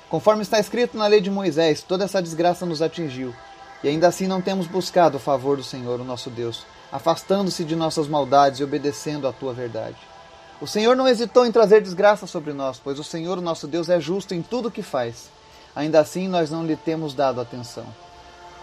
Conforme 0.09 0.41
está 0.41 0.59
escrito 0.59 0.97
na 0.97 1.05
lei 1.05 1.21
de 1.21 1.29
Moisés, 1.29 1.83
toda 1.83 2.05
essa 2.05 2.21
desgraça 2.21 2.65
nos 2.65 2.81
atingiu, 2.81 3.35
e 3.83 3.87
ainda 3.87 4.07
assim 4.07 4.25
não 4.25 4.41
temos 4.41 4.65
buscado 4.65 5.17
o 5.17 5.19
favor 5.19 5.57
do 5.57 5.63
Senhor, 5.63 5.99
o 5.99 6.03
nosso 6.03 6.31
Deus, 6.31 6.65
afastando-se 6.93 7.63
de 7.63 7.75
nossas 7.75 8.07
maldades 8.07 8.59
e 8.59 8.63
obedecendo 8.63 9.27
à 9.27 9.33
tua 9.33 9.51
verdade. 9.51 9.97
O 10.61 10.67
Senhor 10.67 10.95
não 10.95 11.07
hesitou 11.07 11.43
em 11.43 11.51
trazer 11.51 11.81
desgraça 11.81 12.27
sobre 12.27 12.53
nós, 12.53 12.79
pois 12.81 12.99
o 12.99 13.03
Senhor, 13.03 13.39
o 13.39 13.41
nosso 13.41 13.65
Deus, 13.65 13.89
é 13.89 13.99
justo 13.99 14.35
em 14.35 14.43
tudo 14.43 14.67
o 14.67 14.71
que 14.71 14.83
faz. 14.83 15.27
Ainda 15.75 15.99
assim, 15.99 16.27
nós 16.27 16.51
não 16.51 16.63
lhe 16.63 16.75
temos 16.75 17.15
dado 17.15 17.41
atenção. 17.41 17.87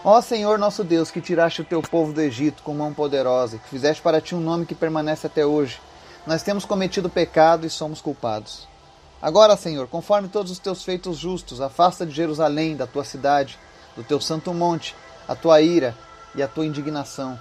Ó 0.01 0.21
Senhor 0.21 0.57
nosso 0.57 0.81
Deus, 0.81 1.11
que 1.11 1.19
tiraste 1.19 1.61
o 1.61 1.65
teu 1.65 1.81
povo 1.81 2.13
do 2.13 2.21
Egito 2.21 2.63
com 2.63 2.73
mão 2.73 2.93
poderosa, 2.93 3.57
que 3.57 3.67
fizeste 3.67 4.01
para 4.01 4.21
ti 4.21 4.33
um 4.33 4.39
nome 4.39 4.65
que 4.65 4.73
permanece 4.73 5.27
até 5.27 5.45
hoje, 5.45 5.81
nós 6.25 6.41
temos 6.41 6.63
cometido 6.63 7.09
pecado 7.09 7.67
e 7.67 7.69
somos 7.69 7.99
culpados. 7.99 8.65
Agora, 9.21 9.57
Senhor, 9.57 9.89
conforme 9.89 10.29
todos 10.29 10.53
os 10.53 10.57
teus 10.57 10.85
feitos 10.85 11.17
justos, 11.17 11.59
afasta 11.59 12.05
de 12.05 12.13
Jerusalém, 12.13 12.77
da 12.77 12.87
tua 12.87 13.03
cidade, 13.03 13.59
do 13.93 14.03
teu 14.05 14.21
santo 14.21 14.53
monte, 14.53 14.95
a 15.27 15.35
tua 15.35 15.61
ira 15.61 15.93
e 16.33 16.41
a 16.41 16.47
tua 16.47 16.65
indignação 16.65 17.37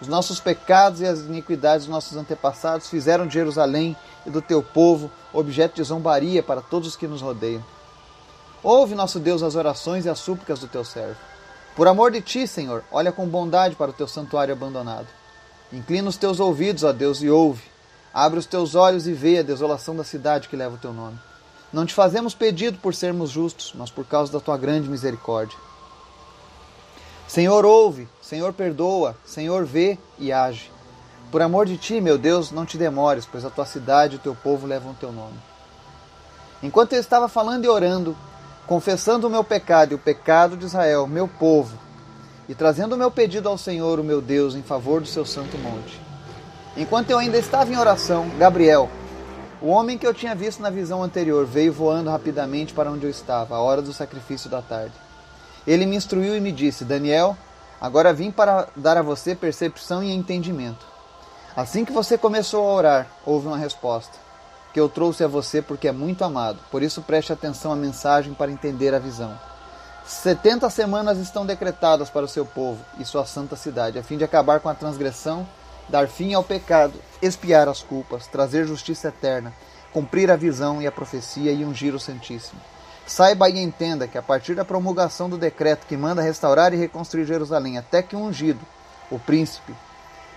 os 0.00 0.08
nossos 0.08 0.38
pecados 0.40 1.00
e 1.00 1.06
as 1.06 1.20
iniquidades 1.20 1.86
dos 1.86 1.92
nossos 1.92 2.16
antepassados 2.16 2.88
fizeram 2.88 3.26
de 3.26 3.34
Jerusalém 3.34 3.96
e 4.26 4.30
do 4.30 4.42
teu 4.42 4.62
povo 4.62 5.10
objeto 5.32 5.76
de 5.76 5.82
zombaria 5.82 6.42
para 6.42 6.60
todos 6.60 6.88
os 6.88 6.96
que 6.96 7.06
nos 7.06 7.22
rodeiam. 7.22 7.64
Ouve, 8.62 8.94
nosso 8.94 9.18
Deus, 9.18 9.42
as 9.42 9.54
orações 9.54 10.04
e 10.04 10.08
as 10.08 10.18
súplicas 10.18 10.60
do 10.60 10.68
teu 10.68 10.84
servo. 10.84 11.16
Por 11.74 11.86
amor 11.86 12.10
de 12.10 12.20
ti, 12.20 12.46
Senhor, 12.46 12.82
olha 12.90 13.12
com 13.12 13.26
bondade 13.26 13.76
para 13.76 13.90
o 13.90 13.94
teu 13.94 14.08
santuário 14.08 14.52
abandonado. 14.52 15.06
Inclina 15.72 16.08
os 16.08 16.16
teus 16.16 16.40
ouvidos, 16.40 16.82
ó 16.84 16.92
Deus, 16.92 17.22
e 17.22 17.30
ouve. 17.30 17.62
Abre 18.12 18.38
os 18.38 18.46
teus 18.46 18.74
olhos 18.74 19.06
e 19.06 19.12
vê 19.12 19.38
a 19.38 19.42
desolação 19.42 19.94
da 19.94 20.04
cidade 20.04 20.48
que 20.48 20.56
leva 20.56 20.74
o 20.74 20.78
teu 20.78 20.92
nome. 20.92 21.18
Não 21.72 21.84
te 21.84 21.92
fazemos 21.92 22.34
pedido 22.34 22.78
por 22.78 22.94
sermos 22.94 23.30
justos, 23.30 23.72
mas 23.74 23.90
por 23.90 24.06
causa 24.06 24.32
da 24.32 24.40
tua 24.40 24.56
grande 24.56 24.88
misericórdia. 24.88 25.58
Senhor, 27.28 27.64
ouve, 27.64 28.08
Senhor, 28.22 28.52
perdoa, 28.52 29.16
Senhor, 29.24 29.64
vê 29.64 29.98
e 30.18 30.32
age. 30.32 30.70
Por 31.30 31.42
amor 31.42 31.66
de 31.66 31.76
ti, 31.76 32.00
meu 32.00 32.16
Deus, 32.16 32.52
não 32.52 32.64
te 32.64 32.78
demores, 32.78 33.26
pois 33.26 33.44
a 33.44 33.50
tua 33.50 33.66
cidade 33.66 34.14
e 34.14 34.16
o 34.16 34.20
teu 34.20 34.34
povo 34.34 34.66
levam 34.66 34.92
o 34.92 34.94
teu 34.94 35.10
nome. 35.10 35.36
Enquanto 36.62 36.92
eu 36.92 37.00
estava 37.00 37.28
falando 37.28 37.64
e 37.64 37.68
orando, 37.68 38.16
confessando 38.66 39.26
o 39.26 39.30
meu 39.30 39.42
pecado 39.42 39.92
e 39.92 39.94
o 39.94 39.98
pecado 39.98 40.56
de 40.56 40.64
Israel, 40.64 41.06
meu 41.06 41.26
povo, 41.26 41.76
e 42.48 42.54
trazendo 42.54 42.94
o 42.94 42.98
meu 42.98 43.10
pedido 43.10 43.48
ao 43.48 43.58
Senhor, 43.58 43.98
o 43.98 44.04
meu 44.04 44.20
Deus, 44.20 44.54
em 44.54 44.62
favor 44.62 45.00
do 45.00 45.08
seu 45.08 45.26
santo 45.26 45.58
monte. 45.58 46.00
Enquanto 46.76 47.10
eu 47.10 47.18
ainda 47.18 47.38
estava 47.38 47.72
em 47.72 47.76
oração, 47.76 48.28
Gabriel, 48.38 48.88
o 49.60 49.68
homem 49.68 49.98
que 49.98 50.06
eu 50.06 50.14
tinha 50.14 50.34
visto 50.34 50.62
na 50.62 50.70
visão 50.70 51.02
anterior, 51.02 51.44
veio 51.44 51.72
voando 51.72 52.10
rapidamente 52.10 52.72
para 52.72 52.90
onde 52.90 53.04
eu 53.04 53.10
estava, 53.10 53.56
a 53.56 53.60
hora 53.60 53.82
do 53.82 53.92
sacrifício 53.92 54.48
da 54.48 54.62
tarde. 54.62 55.05
Ele 55.66 55.84
me 55.86 55.96
instruiu 55.96 56.36
e 56.36 56.40
me 56.40 56.52
disse: 56.52 56.84
Daniel, 56.84 57.36
agora 57.80 58.12
vim 58.12 58.30
para 58.30 58.68
dar 58.76 58.96
a 58.96 59.02
você 59.02 59.34
percepção 59.34 60.02
e 60.02 60.12
entendimento. 60.12 60.86
Assim 61.56 61.84
que 61.84 61.92
você 61.92 62.18
começou 62.18 62.68
a 62.68 62.74
orar, 62.74 63.06
houve 63.24 63.46
uma 63.46 63.56
resposta, 63.56 64.12
que 64.72 64.78
eu 64.78 64.88
trouxe 64.88 65.24
a 65.24 65.28
você 65.28 65.62
porque 65.62 65.88
é 65.88 65.92
muito 65.92 66.22
amado. 66.22 66.58
Por 66.70 66.82
isso 66.82 67.00
preste 67.02 67.32
atenção 67.32 67.72
à 67.72 67.76
mensagem 67.76 68.34
para 68.34 68.52
entender 68.52 68.94
a 68.94 68.98
visão. 68.98 69.38
Setenta 70.06 70.70
semanas 70.70 71.18
estão 71.18 71.44
decretadas 71.44 72.10
para 72.10 72.24
o 72.24 72.28
seu 72.28 72.46
povo 72.46 72.84
e 72.98 73.04
sua 73.04 73.26
santa 73.26 73.56
cidade, 73.56 73.98
a 73.98 74.02
fim 74.02 74.16
de 74.16 74.22
acabar 74.22 74.60
com 74.60 74.68
a 74.68 74.74
transgressão, 74.74 75.48
dar 75.88 76.06
fim 76.06 76.32
ao 76.32 76.44
pecado, 76.44 76.94
expiar 77.20 77.68
as 77.68 77.82
culpas, 77.82 78.26
trazer 78.26 78.66
justiça 78.66 79.08
eterna, 79.08 79.52
cumprir 79.92 80.30
a 80.30 80.36
visão 80.36 80.80
e 80.80 80.86
a 80.86 80.92
profecia 80.92 81.50
e 81.50 81.64
ungir 81.64 81.94
o 81.94 81.98
Santíssimo. 81.98 82.60
Saiba 83.06 83.48
e 83.48 83.58
entenda 83.58 84.08
que 84.08 84.18
a 84.18 84.22
partir 84.22 84.54
da 84.54 84.64
promulgação 84.64 85.30
do 85.30 85.38
decreto 85.38 85.86
que 85.86 85.96
manda 85.96 86.20
restaurar 86.20 86.74
e 86.74 86.76
reconstruir 86.76 87.24
Jerusalém 87.24 87.78
até 87.78 88.02
que 88.02 88.16
o 88.16 88.18
ungido, 88.18 88.60
o 89.10 89.18
príncipe, 89.18 89.72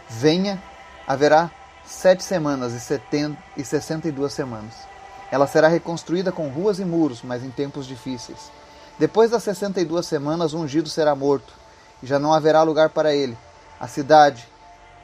venha, 0.08 0.62
haverá 1.08 1.50
sete 1.84 2.24
semanas 2.24 2.74
e, 2.74 3.02
e 3.58 3.66
sessenta 3.66 4.08
e 4.08 4.12
duas 4.12 4.34
semanas. 4.34 4.76
Ela 5.32 5.48
será 5.48 5.68
reconstruída 5.68 6.32
com 6.32 6.48
ruas 6.50 6.80
e 6.80 6.86
muros, 6.86 7.22
mas 7.24 7.44
em 7.44 7.50
tempos 7.50 7.88
difíceis. 7.88 8.52
Depois 9.00 9.32
das 9.32 9.44
sessenta 9.44 9.82
e 9.82 9.86
duas 9.86 10.06
semanas, 10.06 10.54
o 10.54 10.60
ungido 10.60 10.90
será 10.90 11.16
morto, 11.16 11.54
e 12.04 12.06
já 12.06 12.20
não 12.20 12.34
haverá 12.34 12.62
lugar 12.62 12.90
para 12.90 13.16
ele. 13.16 13.38
A 13.80 13.88
cidade 13.88 14.48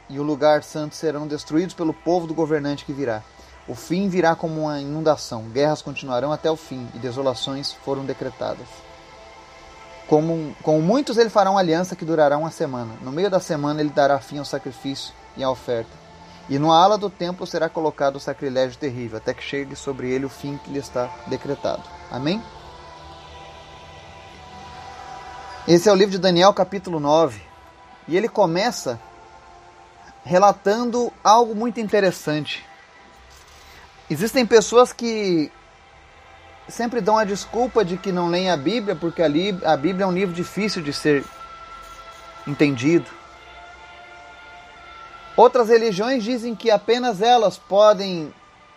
e 0.08 0.20
o 0.20 0.24
lugar 0.24 0.64
santo 0.64 0.96
serão 0.96 1.28
destruídos 1.28 1.74
pelo 1.74 1.94
povo 1.94 2.28
do 2.28 2.34
governante 2.34 2.86
que 2.86 2.94
virá. 2.94 3.24
O 3.68 3.74
fim 3.74 4.08
virá 4.08 4.36
como 4.36 4.62
uma 4.62 4.80
inundação, 4.80 5.44
guerras 5.44 5.82
continuarão 5.82 6.32
até 6.32 6.52
o 6.52 6.56
fim 6.56 6.88
e 6.94 7.00
desolações 7.00 7.74
foram 7.74 8.06
decretadas. 8.06 8.68
Como, 10.08 10.56
com 10.62 10.80
muitos 10.82 11.18
ele 11.18 11.32
fará 11.32 11.50
uma 11.50 11.60
aliança 11.60 11.96
que 11.96 12.06
durará 12.06 12.38
uma 12.38 12.52
semana. 12.52 12.94
No 13.02 13.12
meio 13.12 13.30
da 13.30 13.40
semana 13.40 13.82
ele 13.82 13.90
dará 13.90 14.20
fim 14.20 14.38
ao 14.38 14.46
sacrifício 14.46 15.12
e 15.36 15.44
à 15.44 15.50
oferta. 15.50 15.90
E 16.48 16.60
no 16.60 16.72
ala 16.72 16.96
do 16.96 17.10
templo 17.10 17.48
será 17.48 17.68
colocado 17.68 18.18
o 18.18 18.20
sacrilégio 18.20 18.78
terrível, 18.78 19.18
até 19.18 19.34
que 19.34 19.44
chegue 19.44 19.76
sobre 19.76 20.12
ele 20.12 20.26
o 20.26 20.30
fim 20.30 20.58
que 20.64 20.70
lhe 20.70 20.78
está 20.78 21.10
decretado. 21.26 21.82
Amém? 22.12 22.40
Esse 25.68 25.90
é 25.90 25.92
o 25.92 25.96
livro 25.96 26.12
de 26.12 26.20
Daniel, 26.20 26.54
capítulo 26.54 27.00
9. 27.00 27.42
E 28.08 28.16
ele 28.16 28.30
começa 28.30 29.00
relatando 30.24 31.12
algo 31.24 31.56
muito 31.56 31.80
interessante. 31.80 32.64
Existem 34.10 34.46
pessoas 34.46 34.94
que 34.94 35.52
sempre 36.70 37.02
dão 37.02 37.18
a 37.18 37.24
desculpa 37.24 37.84
de 37.84 37.98
que 37.98 38.12
não 38.12 38.28
leem 38.28 38.50
a 38.50 38.58
Bíblia 38.58 38.96
porque 38.96 39.22
a 39.22 39.78
Bíblia 39.78 40.04
é 40.04 40.08
um 40.08 40.12
livro 40.12 40.34
difícil 40.34 40.82
de 40.82 40.94
ser 40.94 41.24
entendido. 42.46 43.10
Outras 45.36 45.70
religiões 45.70 46.24
dizem 46.24 46.56
que 46.56 46.72
apenas 46.72 47.22
elas 47.22 47.58
podem 47.58 48.34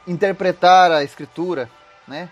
interpretar 0.06 0.90
a 0.90 1.04
Escritura, 1.04 1.70
né? 2.06 2.28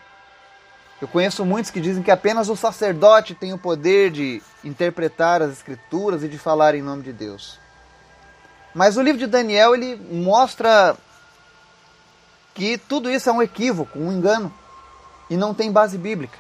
Eu 1.01 1.07
conheço 1.07 1.45
muitos 1.45 1.71
que 1.71 1.81
dizem 1.81 2.03
que 2.03 2.11
apenas 2.11 2.49
o 2.49 2.57
sacerdote 2.57 3.35
tem 3.35 3.53
o 3.53 3.59
poder 3.59 4.11
de 4.11 4.43
interpretar 4.65 5.43
as 5.43 5.53
Escrituras 5.53 6.25
e 6.25 6.29
de 6.29 6.39
falar 6.39 6.75
em 6.75 6.81
nome 6.81 7.03
de 7.03 7.13
Deus. 7.13 7.61
Mas 8.75 8.97
o 8.97 9.03
livro 9.03 9.19
de 9.19 9.27
Daniel 9.27 9.75
ele 9.75 9.95
mostra 10.11 10.97
que 12.57 12.79
tudo 12.79 13.11
isso 13.11 13.29
é 13.29 13.33
um 13.33 13.43
equívoco, 13.43 13.99
um 13.99 14.11
engano 14.11 14.53
e 15.29 15.37
não 15.37 15.53
tem 15.53 15.71
base 15.71 15.99
bíblica. 15.99 16.39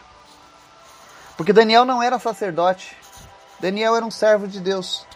Porque 1.37 1.52
Daniel 1.52 1.85
não 1.85 2.02
era 2.02 2.18
sacerdote, 2.18 2.96
Daniel 3.61 3.94
era 3.94 4.04
um 4.04 4.11
servo 4.11 4.49
de 4.49 4.58
Deus. 4.58 5.06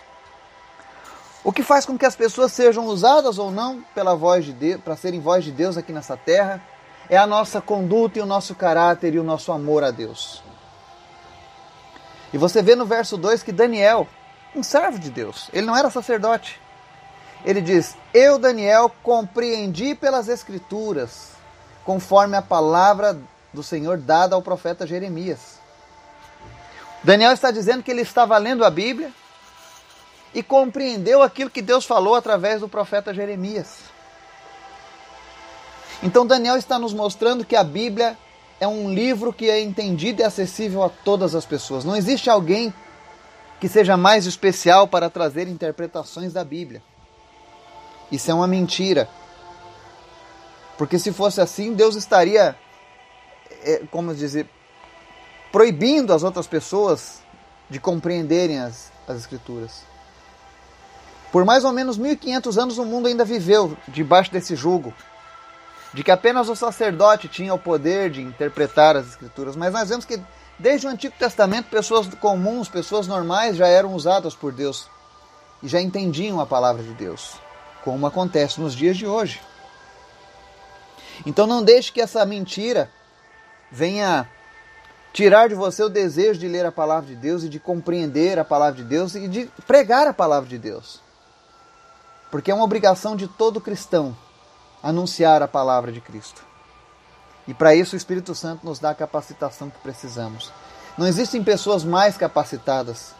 O 1.43 1.53
que 1.53 1.63
faz 1.63 1.87
com 1.87 1.97
que 1.97 2.05
as 2.05 2.15
pessoas 2.15 2.53
sejam 2.53 2.85
usadas 2.85 3.39
ou 3.39 3.51
não 3.51 3.83
pela 3.95 4.15
voz 4.15 4.45
de 4.45 4.53
Deus, 4.53 4.83
para 4.83 4.95
serem 4.95 5.21
voz 5.21 5.43
de 5.43 5.51
Deus 5.51 5.79
aqui 5.79 5.91
nessa 5.91 6.19
terra, 6.19 6.63
é 7.09 7.17
a 7.17 7.27
nossa 7.27 7.63
conduta 7.63 8.19
e 8.19 8.23
o 8.23 8.27
nosso 8.27 8.55
caráter 8.55 9.15
e 9.15 9.19
o 9.19 9.25
nosso 9.25 9.51
amor 9.51 9.83
a 9.83 9.91
Deus. 9.91 10.43
E 12.31 12.37
você 12.37 12.61
vê 12.61 12.77
no 12.77 12.85
verso 12.85 13.17
2 13.17 13.43
que 13.43 13.53
Daniel, 13.53 14.07
um 14.55 14.63
servo 14.63 14.99
de 14.99 15.11
Deus, 15.11 15.49
ele 15.51 15.67
não 15.67 15.75
era 15.75 15.89
sacerdote. 15.89 16.60
Ele 17.45 17.61
diz: 17.61 17.97
Eu, 18.13 18.39
Daniel, 18.39 18.93
compreendi 19.03 19.95
pelas 19.95 20.29
Escrituras, 20.29 21.33
conforme 21.85 22.37
a 22.37 22.43
palavra 22.43 23.19
do 23.53 23.63
Senhor 23.63 23.99
dada 23.99 24.35
ao 24.35 24.43
profeta 24.43 24.87
Jeremias. 24.87 25.59
Daniel 27.03 27.33
está 27.33 27.51
dizendo 27.51 27.83
que 27.83 27.91
ele 27.91 28.03
estava 28.03 28.37
lendo 28.37 28.65
a 28.65 28.71
Bíblia 28.71 29.11
e 30.35 30.43
compreendeu 30.43 31.23
aquilo 31.23 31.51
que 31.51 31.63
Deus 31.63 31.85
falou 31.85 32.15
através 32.15 32.61
do 32.61 32.69
profeta 32.69 33.13
Jeremias. 33.13 33.79
Então 36.03 36.27
Daniel 36.27 36.57
está 36.57 36.79
nos 36.79 36.93
mostrando 36.93 37.45
que 37.45 37.57
a 37.57 37.65
Bíblia 37.65 38.17
é 38.61 38.69
um 38.69 38.93
livro 38.93 39.33
que 39.33 39.49
é 39.49 39.61
entendido 39.61 40.21
e 40.21 40.25
acessível 40.25 40.83
a 40.83 40.89
todas 40.89 41.35
as 41.35 41.47
pessoas. 41.47 41.85
Não 41.85 41.97
existe 41.97 42.29
alguém 42.29 42.73
que 43.59 43.69
seja 43.69 43.97
mais 43.97 44.27
especial 44.27 44.87
para 44.87 45.11
trazer 45.11 45.49
interpretações 45.49 46.33
da 46.33 46.45
Bíblia. 46.45 46.83
Isso 48.11 48.31
é 48.31 48.35
uma 48.35 48.47
mentira. 48.47 49.09
Porque 50.77 50.99
se 50.99 51.13
fosse 51.13 51.41
assim, 51.41 51.75
Deus 51.75 51.95
estaria, 51.95 52.57
é, 53.63 53.83
como 53.91 54.15
dizer, 54.15 54.49
proibindo 55.53 56.13
as 56.13 56.23
outras 56.23 56.47
pessoas 56.47 57.21
de 57.69 57.79
compreenderem 57.79 58.59
as, 58.59 58.91
as 59.07 59.19
Escrituras. 59.19 59.83
Por 61.31 61.45
mais 61.45 61.65
ou 61.65 61.73
menos 61.73 61.97
1500 61.97 62.59
anos 62.59 62.79
o 62.79 62.85
mundo 62.85 63.07
ainda 63.07 63.25
viveu 63.25 63.77
debaixo 63.87 64.33
desse 64.33 64.57
jugo, 64.57 64.93
de 65.95 66.03
que 66.03 66.11
apenas 66.11 66.49
o 66.49 66.57
sacerdote 66.57 67.29
tinha 67.29 67.55
o 67.55 67.59
poder 67.59 68.11
de 68.11 68.21
interpretar 68.21 68.97
as 68.97 69.07
escrituras, 69.09 69.57
mas 69.57 69.73
nós 69.73 69.89
vemos 69.89 70.05
que 70.05 70.21
desde 70.59 70.87
o 70.87 70.91
Antigo 70.91 71.15
Testamento 71.19 71.71
pessoas 71.71 72.07
comuns, 72.15 72.69
pessoas 72.69 73.07
normais 73.07 73.57
já 73.57 73.67
eram 73.67 73.95
usadas 73.95 74.35
por 74.35 74.53
Deus 74.53 74.89
e 75.63 75.69
já 75.69 75.81
entendiam 75.81 76.41
a 76.41 76.47
palavra 76.47 76.83
de 76.83 76.93
Deus, 76.95 77.35
como 77.85 78.07
acontece 78.07 78.61
nos 78.61 78.75
dias 78.75 78.97
de 78.97 79.07
hoje. 79.07 79.41
Então 81.25 81.47
não 81.47 81.63
deixe 81.63 81.93
que 81.93 82.01
essa 82.01 82.25
mentira 82.25 82.91
venha 83.71 84.29
tirar 85.13 85.49
de 85.49 85.55
você 85.55 85.83
o 85.83 85.89
desejo 85.89 86.41
de 86.41 86.49
ler 86.49 86.65
a 86.65 86.73
palavra 86.73 87.09
de 87.09 87.17
Deus 87.17 87.43
e 87.43 87.49
de 87.49 87.59
compreender 87.59 88.39
a 88.39 88.45
palavra 88.45 88.77
de 88.77 88.85
Deus 88.85 89.15
e 89.15 89.29
de 89.29 89.47
pregar 89.67 90.07
a 90.07 90.13
palavra 90.13 90.49
de 90.49 90.59
Deus. 90.59 91.01
Porque 92.31 92.51
é 92.51 92.55
uma 92.55 92.65
obrigação 92.65 93.17
de 93.17 93.27
todo 93.27 93.61
cristão 93.61 94.17
anunciar 94.83 95.43
a 95.43 95.49
palavra 95.49 95.93
de 95.93 96.01
Cristo. 96.01 96.43
E 97.47 97.53
para 97.53 97.75
isso 97.75 97.95
o 97.95 97.99
Espírito 97.99 98.35
Santo 98.35 98.65
nos 98.65 98.79
dá 98.79 98.91
a 98.91 98.95
capacitação 98.95 99.69
que 99.69 99.79
precisamos. 99.81 100.53
Não 100.97 101.07
existem 101.07 101.43
pessoas 101.43 101.83
mais 101.85 102.17
capacitadas 102.17 103.15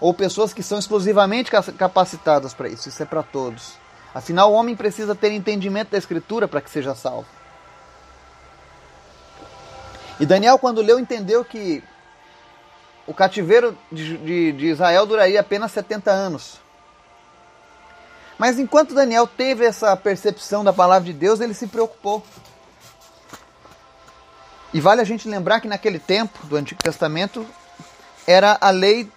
ou 0.00 0.12
pessoas 0.12 0.52
que 0.52 0.62
são 0.62 0.78
exclusivamente 0.78 1.50
capacitadas 1.50 2.52
para 2.52 2.68
isso. 2.68 2.88
Isso 2.88 3.02
é 3.02 3.06
para 3.06 3.22
todos. 3.22 3.74
Afinal, 4.14 4.50
o 4.50 4.54
homem 4.54 4.74
precisa 4.74 5.14
ter 5.14 5.32
entendimento 5.32 5.90
da 5.90 5.98
Escritura 5.98 6.48
para 6.48 6.60
que 6.60 6.70
seja 6.70 6.94
salvo. 6.94 7.26
E 10.18 10.24
Daniel, 10.24 10.58
quando 10.58 10.80
leu, 10.80 10.98
entendeu 10.98 11.44
que 11.44 11.84
o 13.06 13.12
cativeiro 13.12 13.76
de, 13.92 14.16
de, 14.18 14.52
de 14.52 14.66
Israel 14.66 15.06
duraria 15.06 15.40
apenas 15.40 15.72
70 15.72 16.10
anos. 16.10 16.58
Mas 18.38 18.58
enquanto 18.58 18.94
Daniel 18.94 19.26
teve 19.26 19.64
essa 19.64 19.96
percepção 19.96 20.64
da 20.64 20.72
palavra 20.72 21.06
de 21.06 21.12
Deus, 21.12 21.40
ele 21.40 21.54
se 21.54 21.66
preocupou. 21.66 22.22
E 24.74 24.80
vale 24.80 25.00
a 25.00 25.04
gente 25.04 25.28
lembrar 25.28 25.60
que 25.60 25.68
naquele 25.68 25.98
tempo 25.98 26.46
do 26.46 26.56
Antigo 26.56 26.82
Testamento 26.82 27.46
era 28.26 28.58
a 28.60 28.70
lei 28.70 29.10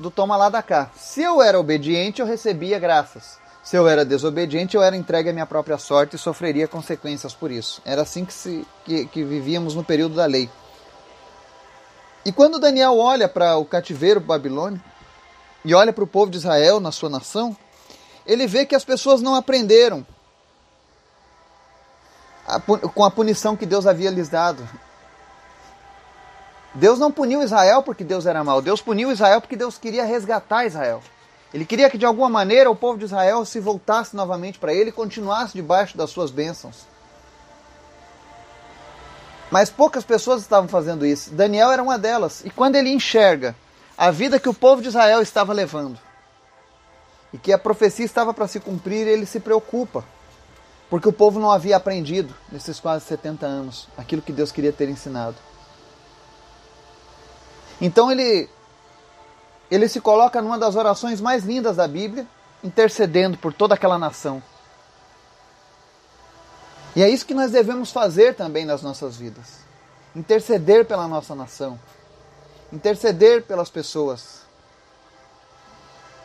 do 0.00 0.10
toma 0.10 0.36
lá 0.36 0.48
da 0.48 0.62
cá. 0.62 0.90
Se 0.96 1.22
eu 1.22 1.42
era 1.42 1.60
obediente, 1.60 2.20
eu 2.20 2.26
recebia 2.26 2.78
graças. 2.78 3.38
Se 3.62 3.76
eu 3.76 3.86
era 3.86 4.04
desobediente, 4.04 4.74
eu 4.74 4.82
era 4.82 4.96
entregue 4.96 5.28
à 5.28 5.32
minha 5.32 5.44
própria 5.44 5.76
sorte 5.76 6.16
e 6.16 6.18
sofreria 6.18 6.66
consequências 6.66 7.34
por 7.34 7.50
isso. 7.50 7.82
Era 7.84 8.00
assim 8.02 8.24
que, 8.24 8.32
se, 8.32 8.66
que, 8.84 9.04
que 9.04 9.22
vivíamos 9.22 9.74
no 9.74 9.84
período 9.84 10.14
da 10.14 10.24
lei. 10.24 10.48
E 12.24 12.32
quando 12.32 12.58
Daniel 12.58 12.98
olha 12.98 13.28
para 13.28 13.56
o 13.56 13.64
cativeiro 13.64 14.20
babilônico, 14.20 14.84
e 15.62 15.74
olha 15.74 15.92
para 15.92 16.04
o 16.04 16.06
povo 16.06 16.30
de 16.30 16.38
Israel 16.38 16.80
na 16.80 16.90
sua 16.90 17.10
nação, 17.10 17.54
ele 18.26 18.46
vê 18.46 18.64
que 18.64 18.74
as 18.74 18.84
pessoas 18.84 19.20
não 19.20 19.34
aprenderam 19.34 20.06
com 22.94 23.04
a 23.04 23.10
punição 23.10 23.54
que 23.54 23.66
Deus 23.66 23.86
havia 23.86 24.10
lhes 24.10 24.30
dado. 24.30 24.66
Deus 26.74 26.98
não 26.98 27.10
puniu 27.10 27.42
Israel 27.42 27.82
porque 27.82 28.04
Deus 28.04 28.26
era 28.26 28.44
mau. 28.44 28.62
Deus 28.62 28.80
puniu 28.80 29.10
Israel 29.10 29.40
porque 29.40 29.56
Deus 29.56 29.78
queria 29.78 30.04
resgatar 30.04 30.66
Israel. 30.66 31.02
Ele 31.52 31.64
queria 31.64 31.90
que 31.90 31.98
de 31.98 32.06
alguma 32.06 32.28
maneira 32.28 32.70
o 32.70 32.76
povo 32.76 32.98
de 32.98 33.04
Israel 33.04 33.44
se 33.44 33.58
voltasse 33.58 34.14
novamente 34.14 34.58
para 34.58 34.72
ele 34.72 34.90
e 34.90 34.92
continuasse 34.92 35.54
debaixo 35.54 35.96
das 35.96 36.10
suas 36.10 36.30
bênçãos. 36.30 36.86
Mas 39.50 39.68
poucas 39.68 40.04
pessoas 40.04 40.42
estavam 40.42 40.68
fazendo 40.68 41.04
isso. 41.04 41.32
Daniel 41.32 41.72
era 41.72 41.82
uma 41.82 41.98
delas. 41.98 42.44
E 42.44 42.50
quando 42.50 42.76
ele 42.76 42.90
enxerga 42.90 43.56
a 43.98 44.12
vida 44.12 44.38
que 44.38 44.48
o 44.48 44.54
povo 44.54 44.80
de 44.80 44.88
Israel 44.88 45.20
estava 45.20 45.52
levando 45.52 45.98
e 47.32 47.38
que 47.38 47.52
a 47.52 47.58
profecia 47.58 48.04
estava 48.04 48.32
para 48.32 48.46
se 48.46 48.60
cumprir, 48.60 49.08
ele 49.08 49.26
se 49.26 49.40
preocupa, 49.40 50.04
porque 50.88 51.08
o 51.08 51.12
povo 51.12 51.40
não 51.40 51.50
havia 51.50 51.76
aprendido 51.76 52.32
nesses 52.50 52.78
quase 52.78 53.04
70 53.06 53.44
anos 53.44 53.88
aquilo 53.98 54.22
que 54.22 54.32
Deus 54.32 54.52
queria 54.52 54.72
ter 54.72 54.88
ensinado. 54.88 55.36
Então 57.80 58.10
ele 58.10 58.48
ele 59.70 59.88
se 59.88 60.00
coloca 60.00 60.42
numa 60.42 60.58
das 60.58 60.74
orações 60.74 61.20
mais 61.20 61.44
lindas 61.44 61.76
da 61.76 61.86
Bíblia, 61.86 62.26
intercedendo 62.62 63.38
por 63.38 63.52
toda 63.52 63.74
aquela 63.74 63.98
nação. 63.98 64.42
E 66.96 67.02
é 67.02 67.08
isso 67.08 67.24
que 67.24 67.34
nós 67.34 67.52
devemos 67.52 67.92
fazer 67.92 68.34
também 68.34 68.64
nas 68.64 68.82
nossas 68.82 69.16
vidas. 69.16 69.60
Interceder 70.14 70.84
pela 70.84 71.06
nossa 71.06 71.36
nação 71.36 71.78
interceder 72.72 73.42
pelas 73.42 73.68
pessoas 73.68 74.40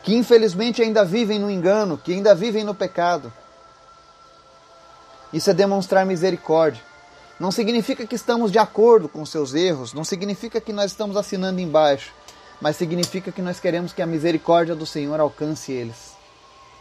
que 0.02 0.14
infelizmente 0.14 0.80
ainda 0.80 1.04
vivem 1.04 1.38
no 1.38 1.50
engano, 1.50 1.98
que 1.98 2.12
ainda 2.12 2.32
vivem 2.32 2.62
no 2.62 2.74
pecado. 2.74 3.32
Isso 5.32 5.50
é 5.50 5.54
demonstrar 5.54 6.06
misericórdia. 6.06 6.80
Não 7.38 7.50
significa 7.50 8.06
que 8.06 8.14
estamos 8.14 8.50
de 8.50 8.58
acordo 8.58 9.08
com 9.08 9.24
seus 9.26 9.54
erros, 9.54 9.92
não 9.92 10.04
significa 10.04 10.60
que 10.60 10.72
nós 10.72 10.90
estamos 10.90 11.16
assinando 11.16 11.60
embaixo, 11.60 12.12
mas 12.60 12.76
significa 12.76 13.30
que 13.30 13.42
nós 13.42 13.60
queremos 13.60 13.92
que 13.92 14.00
a 14.00 14.06
misericórdia 14.06 14.74
do 14.74 14.86
Senhor 14.86 15.20
alcance 15.20 15.72
eles. 15.72 16.16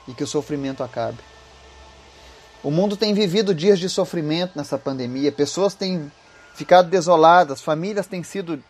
e 0.07 0.13
que 0.13 0.23
o 0.23 0.27
sofrimento 0.27 0.83
acabe. 0.83 1.17
O 2.63 2.71
mundo 2.71 2.95
tem 2.95 3.13
vivido 3.13 3.55
dias 3.55 3.79
de 3.79 3.89
sofrimento 3.89 4.53
nessa 4.55 4.77
pandemia, 4.77 5.31
pessoas 5.31 5.73
têm 5.73 6.11
ficado 6.53 6.89
desoladas, 6.89 7.61
famílias 7.61 8.07
têm 8.07 8.23
sido 8.23 8.63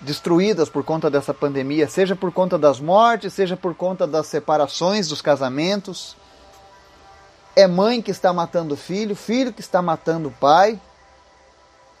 destruídas 0.00 0.68
por 0.68 0.84
conta 0.84 1.10
dessa 1.10 1.34
pandemia, 1.34 1.88
seja 1.88 2.14
por 2.16 2.32
conta 2.32 2.58
das 2.58 2.80
mortes, 2.80 3.32
seja 3.32 3.56
por 3.56 3.74
conta 3.74 4.06
das 4.06 4.26
separações 4.26 5.08
dos 5.08 5.22
casamentos. 5.22 6.16
É 7.64 7.66
mãe 7.66 8.02
que 8.02 8.10
está 8.10 8.30
matando 8.30 8.76
filho, 8.76 9.16
filho 9.16 9.50
que 9.50 9.62
está 9.62 9.80
matando 9.80 10.30
pai, 10.38 10.78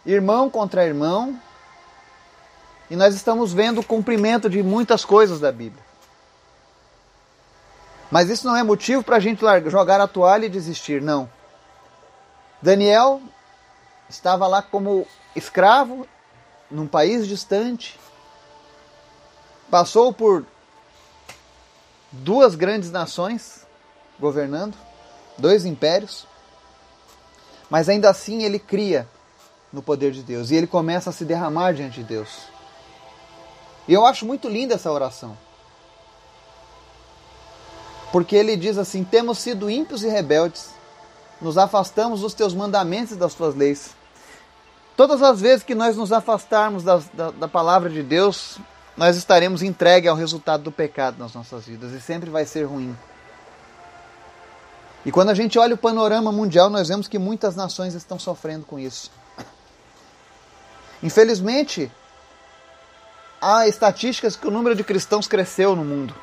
irmão 0.04 0.50
contra 0.50 0.84
irmão. 0.84 1.40
E 2.90 2.96
nós 2.96 3.14
estamos 3.14 3.50
vendo 3.50 3.80
o 3.80 3.84
cumprimento 3.84 4.50
de 4.50 4.62
muitas 4.62 5.06
coisas 5.06 5.40
da 5.40 5.50
Bíblia. 5.50 5.82
Mas 8.10 8.28
isso 8.28 8.46
não 8.46 8.54
é 8.54 8.62
motivo 8.62 9.02
para 9.02 9.16
a 9.16 9.20
gente 9.20 9.40
jogar 9.70 10.02
a 10.02 10.06
toalha 10.06 10.44
e 10.44 10.50
desistir, 10.50 11.00
não. 11.00 11.30
Daniel 12.60 13.22
estava 14.06 14.46
lá 14.46 14.60
como 14.60 15.06
escravo 15.34 16.06
num 16.70 16.86
país 16.86 17.26
distante, 17.26 17.98
passou 19.70 20.12
por 20.12 20.44
duas 22.12 22.54
grandes 22.54 22.90
nações 22.90 23.66
governando, 24.20 24.76
dois 25.38 25.64
impérios, 25.64 26.26
mas 27.68 27.88
ainda 27.88 28.10
assim 28.10 28.42
ele 28.42 28.58
cria 28.58 29.08
no 29.72 29.82
poder 29.82 30.12
de 30.12 30.22
Deus 30.22 30.50
e 30.50 30.54
ele 30.54 30.66
começa 30.66 31.10
a 31.10 31.12
se 31.12 31.24
derramar 31.24 31.72
diante 31.72 32.00
de 32.00 32.04
Deus. 32.04 32.28
E 33.86 33.92
eu 33.92 34.06
acho 34.06 34.24
muito 34.24 34.48
linda 34.48 34.74
essa 34.74 34.90
oração. 34.90 35.36
Porque 38.12 38.36
ele 38.36 38.56
diz 38.56 38.78
assim: 38.78 39.02
Temos 39.02 39.38
sido 39.38 39.68
ímpios 39.68 40.04
e 40.04 40.08
rebeldes, 40.08 40.70
nos 41.40 41.58
afastamos 41.58 42.20
dos 42.20 42.32
teus 42.32 42.54
mandamentos 42.54 43.12
e 43.12 43.16
das 43.16 43.34
tuas 43.34 43.54
leis. 43.54 43.94
Todas 44.96 45.20
as 45.20 45.40
vezes 45.40 45.64
que 45.64 45.74
nós 45.74 45.96
nos 45.96 46.12
afastarmos 46.12 46.84
da, 46.84 47.02
da, 47.12 47.30
da 47.32 47.48
palavra 47.48 47.90
de 47.90 48.02
Deus, 48.02 48.58
nós 48.96 49.16
estaremos 49.16 49.62
entregues 49.62 50.08
ao 50.08 50.16
resultado 50.16 50.62
do 50.62 50.70
pecado 50.70 51.18
nas 51.18 51.34
nossas 51.34 51.66
vidas 51.66 51.92
e 51.92 52.00
sempre 52.00 52.30
vai 52.30 52.46
ser 52.46 52.62
ruim. 52.62 52.96
E 55.04 55.12
quando 55.12 55.30
a 55.30 55.34
gente 55.34 55.58
olha 55.58 55.74
o 55.74 55.78
panorama 55.78 56.32
mundial, 56.32 56.70
nós 56.70 56.88
vemos 56.88 57.06
que 57.06 57.18
muitas 57.18 57.54
nações 57.54 57.94
estão 57.94 58.18
sofrendo 58.18 58.64
com 58.64 58.78
isso. 58.78 59.10
Infelizmente, 61.02 61.92
há 63.40 63.68
estatísticas 63.68 64.36
que 64.36 64.48
o 64.48 64.50
número 64.50 64.74
de 64.74 64.82
cristãos 64.82 65.28
cresceu 65.28 65.76
no 65.76 65.84
mundo. 65.84 66.14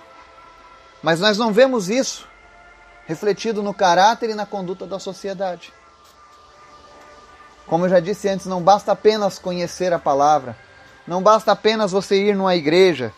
Mas 1.03 1.19
nós 1.19 1.37
não 1.37 1.53
vemos 1.53 1.89
isso 1.89 2.27
refletido 3.05 3.61
no 3.61 3.73
caráter 3.73 4.29
e 4.29 4.35
na 4.35 4.45
conduta 4.45 4.85
da 4.87 4.97
sociedade. 4.97 5.73
Como 7.67 7.85
eu 7.85 7.89
já 7.89 7.99
disse 7.99 8.27
antes, 8.27 8.45
não 8.45 8.61
basta 8.61 8.91
apenas 8.91 9.37
conhecer 9.37 9.93
a 9.93 9.99
palavra, 9.99 10.55
não 11.07 11.21
basta 11.21 11.51
apenas 11.51 11.91
você 11.91 12.15
ir 12.15 12.35
numa 12.35 12.55
igreja. 12.55 13.13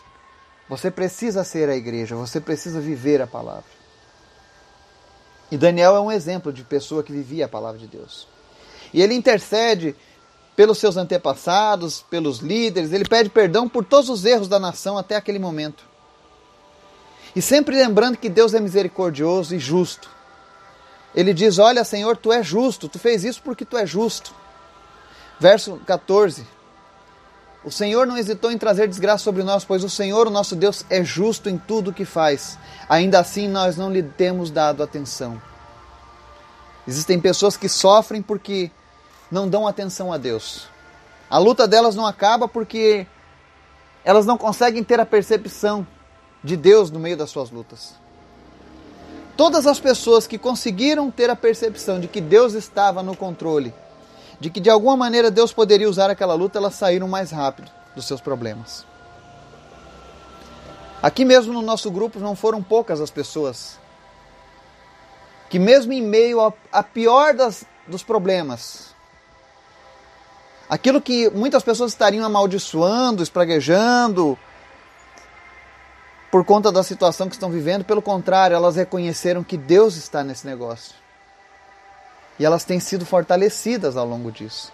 Você 0.68 0.90
precisa 0.90 1.44
ser 1.44 1.68
a 1.68 1.76
igreja, 1.76 2.16
você 2.16 2.40
precisa 2.40 2.80
viver 2.80 3.20
a 3.20 3.26
palavra. 3.26 3.73
E 5.54 5.56
Daniel 5.56 5.94
é 5.94 6.00
um 6.00 6.10
exemplo 6.10 6.52
de 6.52 6.64
pessoa 6.64 7.04
que 7.04 7.12
vivia 7.12 7.44
a 7.44 7.48
palavra 7.48 7.78
de 7.78 7.86
Deus. 7.86 8.26
E 8.92 9.00
ele 9.00 9.14
intercede 9.14 9.94
pelos 10.56 10.78
seus 10.78 10.96
antepassados, 10.96 12.04
pelos 12.10 12.38
líderes, 12.40 12.92
ele 12.92 13.04
pede 13.04 13.30
perdão 13.30 13.68
por 13.68 13.84
todos 13.84 14.10
os 14.10 14.24
erros 14.24 14.48
da 14.48 14.58
nação 14.58 14.98
até 14.98 15.14
aquele 15.14 15.38
momento. 15.38 15.84
E 17.36 17.40
sempre 17.40 17.76
lembrando 17.76 18.18
que 18.18 18.28
Deus 18.28 18.52
é 18.52 18.58
misericordioso 18.58 19.54
e 19.54 19.60
justo. 19.60 20.10
Ele 21.14 21.32
diz: 21.32 21.60
Olha, 21.60 21.84
Senhor, 21.84 22.16
tu 22.16 22.32
és 22.32 22.44
justo, 22.44 22.88
tu 22.88 22.98
fez 22.98 23.22
isso 23.22 23.40
porque 23.40 23.64
tu 23.64 23.78
és 23.78 23.88
justo. 23.88 24.34
Verso 25.38 25.80
14: 25.86 26.44
O 27.64 27.70
Senhor 27.70 28.06
não 28.06 28.18
hesitou 28.18 28.52
em 28.52 28.58
trazer 28.58 28.86
desgraça 28.86 29.24
sobre 29.24 29.42
nós, 29.42 29.64
pois 29.64 29.82
o 29.82 29.88
Senhor, 29.88 30.26
o 30.26 30.30
nosso 30.30 30.54
Deus, 30.54 30.84
é 30.90 31.02
justo 31.02 31.48
em 31.48 31.56
tudo 31.56 31.90
o 31.90 31.94
que 31.94 32.04
faz. 32.04 32.58
Ainda 32.88 33.18
assim, 33.18 33.48
nós 33.48 33.76
não 33.76 33.90
lhe 33.90 34.02
temos 34.02 34.50
dado 34.50 34.82
atenção. 34.82 35.40
Existem 36.86 37.18
pessoas 37.18 37.56
que 37.56 37.68
sofrem 37.68 38.20
porque 38.20 38.70
não 39.30 39.48
dão 39.48 39.66
atenção 39.66 40.12
a 40.12 40.18
Deus. 40.18 40.68
A 41.30 41.38
luta 41.38 41.66
delas 41.66 41.94
não 41.94 42.06
acaba 42.06 42.46
porque 42.46 43.06
elas 44.04 44.26
não 44.26 44.36
conseguem 44.36 44.84
ter 44.84 45.00
a 45.00 45.06
percepção 45.06 45.86
de 46.42 46.58
Deus 46.58 46.90
no 46.90 47.00
meio 47.00 47.16
das 47.16 47.30
suas 47.30 47.50
lutas. 47.50 47.94
Todas 49.34 49.66
as 49.66 49.80
pessoas 49.80 50.26
que 50.26 50.36
conseguiram 50.36 51.10
ter 51.10 51.30
a 51.30 51.34
percepção 51.34 51.98
de 51.98 52.06
que 52.06 52.20
Deus 52.20 52.52
estava 52.52 53.02
no 53.02 53.16
controle 53.16 53.72
de 54.40 54.50
que 54.50 54.60
de 54.60 54.70
alguma 54.70 54.96
maneira 54.96 55.30
Deus 55.30 55.52
poderia 55.52 55.88
usar 55.88 56.10
aquela 56.10 56.34
luta, 56.34 56.58
elas 56.58 56.74
saíram 56.74 57.08
mais 57.08 57.30
rápido 57.30 57.70
dos 57.94 58.06
seus 58.06 58.20
problemas. 58.20 58.84
Aqui 61.02 61.24
mesmo 61.24 61.52
no 61.52 61.62
nosso 61.62 61.90
grupo 61.90 62.18
não 62.18 62.34
foram 62.34 62.62
poucas 62.62 63.00
as 63.00 63.10
pessoas 63.10 63.78
que, 65.50 65.58
mesmo 65.58 65.92
em 65.92 66.02
meio 66.02 66.40
a 66.72 66.82
pior 66.82 67.34
das, 67.34 67.64
dos 67.86 68.02
problemas, 68.02 68.94
aquilo 70.68 71.00
que 71.00 71.30
muitas 71.30 71.62
pessoas 71.62 71.92
estariam 71.92 72.24
amaldiçoando, 72.24 73.22
espraguejando, 73.22 74.38
por 76.30 76.44
conta 76.44 76.72
da 76.72 76.82
situação 76.82 77.28
que 77.28 77.36
estão 77.36 77.50
vivendo, 77.50 77.84
pelo 77.84 78.02
contrário, 78.02 78.56
elas 78.56 78.74
reconheceram 78.74 79.44
que 79.44 79.56
Deus 79.56 79.94
está 79.96 80.24
nesse 80.24 80.44
negócio. 80.44 81.03
E 82.38 82.44
elas 82.44 82.64
têm 82.64 82.80
sido 82.80 83.06
fortalecidas 83.06 83.96
ao 83.96 84.06
longo 84.06 84.30
disso. 84.32 84.72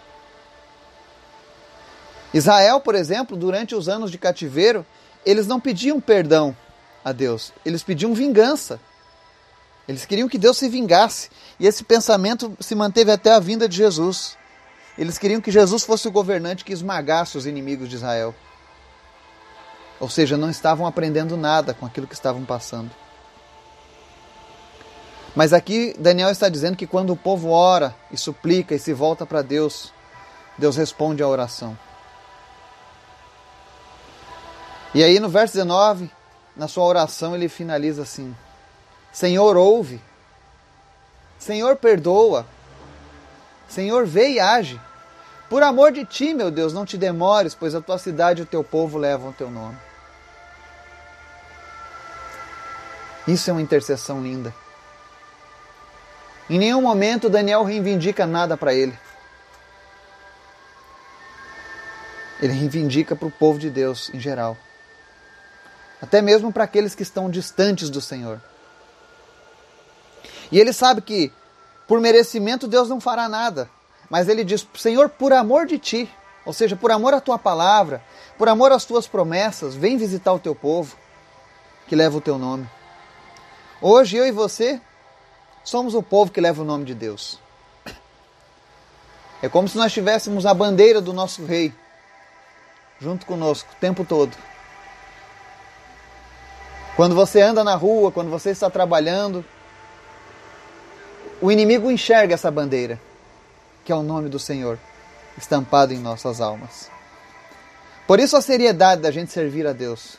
Israel, 2.33 2.79
por 2.79 2.95
exemplo, 2.95 3.35
durante 3.35 3.75
os 3.75 3.89
anos 3.89 4.09
de 4.09 4.17
cativeiro, 4.17 4.85
eles 5.25 5.47
não 5.47 5.59
pediam 5.59 5.99
perdão 5.99 6.55
a 7.03 7.11
Deus, 7.11 7.51
eles 7.65 7.83
pediam 7.83 8.13
vingança. 8.13 8.79
Eles 9.87 10.05
queriam 10.05 10.29
que 10.29 10.37
Deus 10.37 10.57
se 10.57 10.69
vingasse. 10.69 11.29
E 11.59 11.67
esse 11.67 11.83
pensamento 11.83 12.55
se 12.59 12.75
manteve 12.75 13.11
até 13.11 13.33
a 13.33 13.39
vinda 13.39 13.67
de 13.67 13.75
Jesus. 13.75 14.37
Eles 14.97 15.17
queriam 15.17 15.41
que 15.41 15.51
Jesus 15.51 15.83
fosse 15.83 16.07
o 16.07 16.11
governante 16.11 16.63
que 16.63 16.71
esmagasse 16.71 17.37
os 17.37 17.45
inimigos 17.45 17.89
de 17.89 17.95
Israel. 17.95 18.33
Ou 19.99 20.09
seja, 20.09 20.37
não 20.37 20.49
estavam 20.49 20.85
aprendendo 20.85 21.35
nada 21.35 21.73
com 21.73 21.85
aquilo 21.85 22.07
que 22.07 22.13
estavam 22.13 22.45
passando. 22.45 22.91
Mas 25.35 25.53
aqui 25.53 25.95
Daniel 25.97 26.29
está 26.29 26.49
dizendo 26.49 26.75
que 26.75 26.85
quando 26.85 27.11
o 27.13 27.17
povo 27.17 27.49
ora 27.49 27.95
e 28.11 28.17
suplica 28.17 28.75
e 28.75 28.79
se 28.79 28.93
volta 28.93 29.25
para 29.25 29.41
Deus, 29.41 29.93
Deus 30.57 30.75
responde 30.75 31.23
à 31.23 31.27
oração. 31.27 31.77
E 34.93 35.03
aí 35.03 35.19
no 35.19 35.29
verso 35.29 35.53
19, 35.53 36.11
na 36.55 36.67
sua 36.67 36.83
oração, 36.83 37.33
ele 37.33 37.47
finaliza 37.47 38.01
assim: 38.01 38.35
Senhor, 39.11 39.55
ouve. 39.55 40.01
Senhor, 41.39 41.77
perdoa. 41.77 42.45
Senhor, 43.69 44.05
vê 44.05 44.31
e 44.31 44.39
age. 44.39 44.79
Por 45.49 45.63
amor 45.63 45.91
de 45.91 46.05
ti, 46.05 46.33
meu 46.33 46.51
Deus, 46.51 46.73
não 46.73 46.85
te 46.85 46.97
demores, 46.97 47.55
pois 47.55 47.73
a 47.73 47.81
tua 47.81 47.97
cidade 47.97 48.41
e 48.41 48.43
o 48.43 48.45
teu 48.45 48.63
povo 48.63 48.97
levam 48.97 49.29
o 49.29 49.33
teu 49.33 49.49
nome. 49.49 49.77
Isso 53.27 53.49
é 53.49 53.53
uma 53.53 53.61
intercessão 53.61 54.21
linda. 54.21 54.53
Em 56.51 56.59
nenhum 56.59 56.81
momento 56.81 57.29
Daniel 57.29 57.63
reivindica 57.63 58.27
nada 58.27 58.57
para 58.57 58.73
ele. 58.73 58.93
Ele 62.41 62.51
reivindica 62.51 63.15
para 63.15 63.29
o 63.29 63.31
povo 63.31 63.57
de 63.57 63.69
Deus 63.69 64.11
em 64.13 64.19
geral. 64.19 64.57
Até 66.01 66.21
mesmo 66.21 66.51
para 66.51 66.65
aqueles 66.65 66.93
que 66.93 67.03
estão 67.03 67.29
distantes 67.29 67.89
do 67.89 68.01
Senhor. 68.01 68.41
E 70.51 70.59
ele 70.59 70.73
sabe 70.73 71.01
que, 71.01 71.31
por 71.87 72.01
merecimento, 72.01 72.67
Deus 72.67 72.89
não 72.89 72.99
fará 72.99 73.29
nada. 73.29 73.69
Mas 74.09 74.27
ele 74.27 74.43
diz: 74.43 74.67
Senhor, 74.75 75.07
por 75.07 75.31
amor 75.31 75.65
de 75.65 75.79
ti, 75.79 76.13
ou 76.45 76.51
seja, 76.51 76.75
por 76.75 76.91
amor 76.91 77.13
à 77.13 77.21
tua 77.21 77.39
palavra, 77.39 78.03
por 78.37 78.49
amor 78.49 78.73
às 78.73 78.83
tuas 78.83 79.07
promessas, 79.07 79.73
vem 79.73 79.95
visitar 79.95 80.33
o 80.33 80.39
teu 80.39 80.53
povo 80.53 80.97
que 81.87 81.95
leva 81.95 82.17
o 82.17 82.21
teu 82.21 82.37
nome. 82.37 82.69
Hoje 83.81 84.17
eu 84.17 84.27
e 84.27 84.31
você 84.31 84.81
somos 85.63 85.93
o 85.95 86.03
povo 86.03 86.31
que 86.31 86.41
leva 86.41 86.61
o 86.61 86.65
nome 86.65 86.85
de 86.85 86.93
Deus. 86.93 87.39
É 89.41 89.49
como 89.49 89.67
se 89.67 89.77
nós 89.77 89.91
tivéssemos 89.91 90.45
a 90.45 90.53
bandeira 90.53 91.01
do 91.01 91.13
nosso 91.13 91.45
rei 91.45 91.73
junto 92.99 93.25
conosco 93.25 93.69
o 93.73 93.79
tempo 93.79 94.05
todo. 94.05 94.37
Quando 96.95 97.15
você 97.15 97.41
anda 97.41 97.63
na 97.63 97.73
rua, 97.75 98.11
quando 98.11 98.29
você 98.29 98.51
está 98.51 98.69
trabalhando, 98.69 99.43
o 101.41 101.51
inimigo 101.51 101.89
enxerga 101.89 102.35
essa 102.35 102.51
bandeira, 102.51 102.99
que 103.83 103.91
é 103.91 103.95
o 103.95 104.03
nome 104.03 104.29
do 104.29 104.37
Senhor, 104.37 104.77
estampado 105.35 105.93
em 105.93 105.97
nossas 105.97 106.39
almas. 106.39 106.91
Por 108.05 108.19
isso 108.19 108.37
a 108.37 108.41
seriedade 108.41 109.01
da 109.01 109.09
gente 109.09 109.31
servir 109.31 109.65
a 109.65 109.73
Deus. 109.73 110.17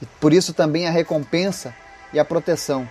E 0.00 0.06
por 0.06 0.32
isso 0.32 0.54
também 0.54 0.86
a 0.86 0.90
recompensa 0.90 1.74
e 2.12 2.20
a 2.20 2.24
proteção 2.24 2.88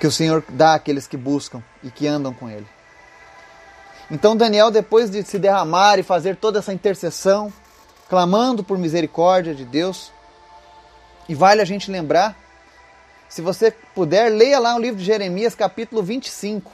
que 0.00 0.06
o 0.06 0.10
Senhor 0.10 0.42
dá 0.48 0.74
àqueles 0.74 1.06
que 1.06 1.16
buscam 1.16 1.62
e 1.84 1.90
que 1.90 2.06
andam 2.08 2.32
com 2.32 2.48
Ele. 2.48 2.66
Então 4.10 4.34
Daniel, 4.34 4.70
depois 4.70 5.10
de 5.10 5.22
se 5.22 5.38
derramar 5.38 5.98
e 5.98 6.02
fazer 6.02 6.36
toda 6.36 6.58
essa 6.58 6.72
intercessão, 6.72 7.52
clamando 8.08 8.64
por 8.64 8.78
misericórdia 8.78 9.54
de 9.54 9.64
Deus, 9.64 10.10
e 11.28 11.34
vale 11.34 11.60
a 11.60 11.64
gente 11.66 11.90
lembrar, 11.90 12.34
se 13.28 13.42
você 13.42 13.70
puder, 13.94 14.32
leia 14.32 14.58
lá 14.58 14.74
o 14.74 14.80
livro 14.80 14.98
de 14.98 15.04
Jeremias, 15.04 15.54
capítulo 15.54 16.02
25. 16.02 16.72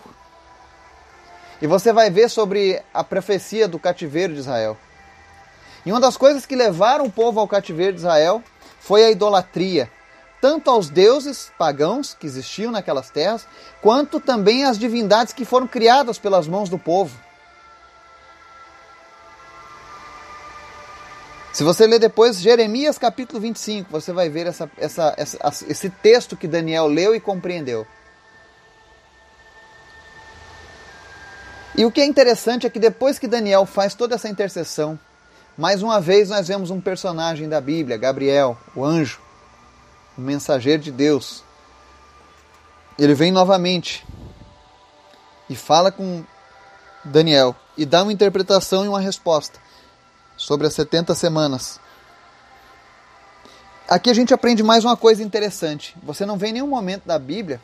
E 1.60 1.66
você 1.66 1.92
vai 1.92 2.08
ver 2.08 2.30
sobre 2.30 2.80
a 2.94 3.02
profecia 3.02 3.66
do 3.66 3.78
cativeiro 3.78 4.32
de 4.32 4.40
Israel. 4.40 4.78
E 5.84 5.90
uma 5.90 6.00
das 6.00 6.16
coisas 6.16 6.46
que 6.46 6.56
levaram 6.56 7.04
o 7.04 7.12
povo 7.12 7.40
ao 7.40 7.48
cativeiro 7.48 7.92
de 7.92 7.98
Israel 7.98 8.42
foi 8.80 9.04
a 9.04 9.10
idolatria, 9.10 9.90
tanto 10.40 10.70
aos 10.70 10.88
deuses 10.88 11.50
pagãos 11.58 12.14
que 12.18 12.26
existiam 12.26 12.70
naquelas 12.70 13.10
terras, 13.10 13.46
quanto 13.80 14.20
também 14.20 14.64
às 14.64 14.78
divindades 14.78 15.32
que 15.32 15.44
foram 15.44 15.66
criadas 15.66 16.18
pelas 16.18 16.46
mãos 16.46 16.68
do 16.68 16.78
povo. 16.78 17.16
Se 21.52 21.64
você 21.64 21.86
ler 21.86 21.98
depois 21.98 22.38
Jeremias 22.38 22.98
capítulo 22.98 23.40
25, 23.40 23.90
você 23.90 24.12
vai 24.12 24.28
ver 24.28 24.46
essa, 24.46 24.70
essa, 24.76 25.14
essa, 25.16 25.38
esse 25.66 25.88
texto 25.88 26.36
que 26.36 26.46
Daniel 26.46 26.86
leu 26.86 27.14
e 27.14 27.20
compreendeu. 27.20 27.86
E 31.74 31.84
o 31.84 31.90
que 31.90 32.00
é 32.00 32.04
interessante 32.04 32.66
é 32.66 32.70
que 32.70 32.78
depois 32.78 33.18
que 33.18 33.26
Daniel 33.26 33.64
faz 33.64 33.94
toda 33.94 34.14
essa 34.16 34.28
intercessão, 34.28 34.98
mais 35.56 35.82
uma 35.82 35.98
vez 35.98 36.28
nós 36.28 36.48
vemos 36.48 36.70
um 36.70 36.80
personagem 36.80 37.48
da 37.48 37.60
Bíblia, 37.60 37.96
Gabriel, 37.96 38.58
o 38.74 38.84
anjo, 38.84 39.20
o 40.16 40.20
mensageiro 40.20 40.82
de 40.82 40.90
Deus. 40.90 41.42
Ele 42.98 43.14
vem 43.14 43.30
novamente 43.30 44.06
e 45.48 45.54
fala 45.54 45.92
com 45.92 46.24
Daniel 47.04 47.54
e 47.76 47.84
dá 47.84 48.02
uma 48.02 48.12
interpretação 48.12 48.84
e 48.84 48.88
uma 48.88 49.00
resposta 49.00 49.58
sobre 50.36 50.66
as 50.66 50.74
70 50.74 51.14
semanas. 51.14 51.78
Aqui 53.88 54.10
a 54.10 54.14
gente 54.14 54.34
aprende 54.34 54.62
mais 54.62 54.84
uma 54.84 54.96
coisa 54.96 55.22
interessante. 55.22 55.96
Você 56.02 56.26
não 56.26 56.36
vê 56.36 56.48
em 56.48 56.54
nenhum 56.54 56.66
momento 56.66 57.04
da 57.06 57.18
Bíblia 57.18 57.60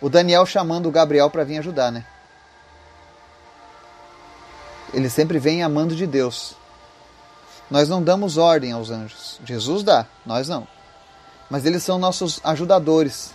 o 0.00 0.08
Daniel 0.08 0.44
chamando 0.46 0.88
o 0.88 0.90
Gabriel 0.90 1.30
para 1.30 1.44
vir 1.44 1.58
ajudar, 1.58 1.92
né? 1.92 2.04
Ele 4.92 5.08
sempre 5.08 5.38
vem 5.38 5.62
amando 5.62 5.94
de 5.94 6.06
Deus. 6.06 6.56
Nós 7.70 7.88
não 7.88 8.02
damos 8.02 8.36
ordem 8.36 8.72
aos 8.72 8.90
anjos. 8.90 9.38
Jesus 9.44 9.84
dá, 9.84 10.06
nós 10.26 10.48
não. 10.48 10.66
Mas 11.50 11.66
eles 11.66 11.82
são 11.82 11.98
nossos 11.98 12.40
ajudadores. 12.44 13.34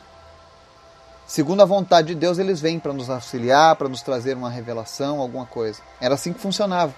Segundo 1.28 1.62
a 1.62 1.66
vontade 1.66 2.10
de 2.10 2.16
Deus, 2.16 2.38
eles 2.38 2.62
vêm 2.62 2.80
para 2.80 2.94
nos 2.94 3.10
auxiliar, 3.10 3.76
para 3.76 3.90
nos 3.90 4.02
trazer 4.02 4.38
uma 4.38 4.50
revelação, 4.50 5.20
alguma 5.20 5.46
coisa. 5.46 5.82
Era 6.00 6.16
assim 6.16 6.32
que 6.32 6.40
funcionava. 6.40 6.94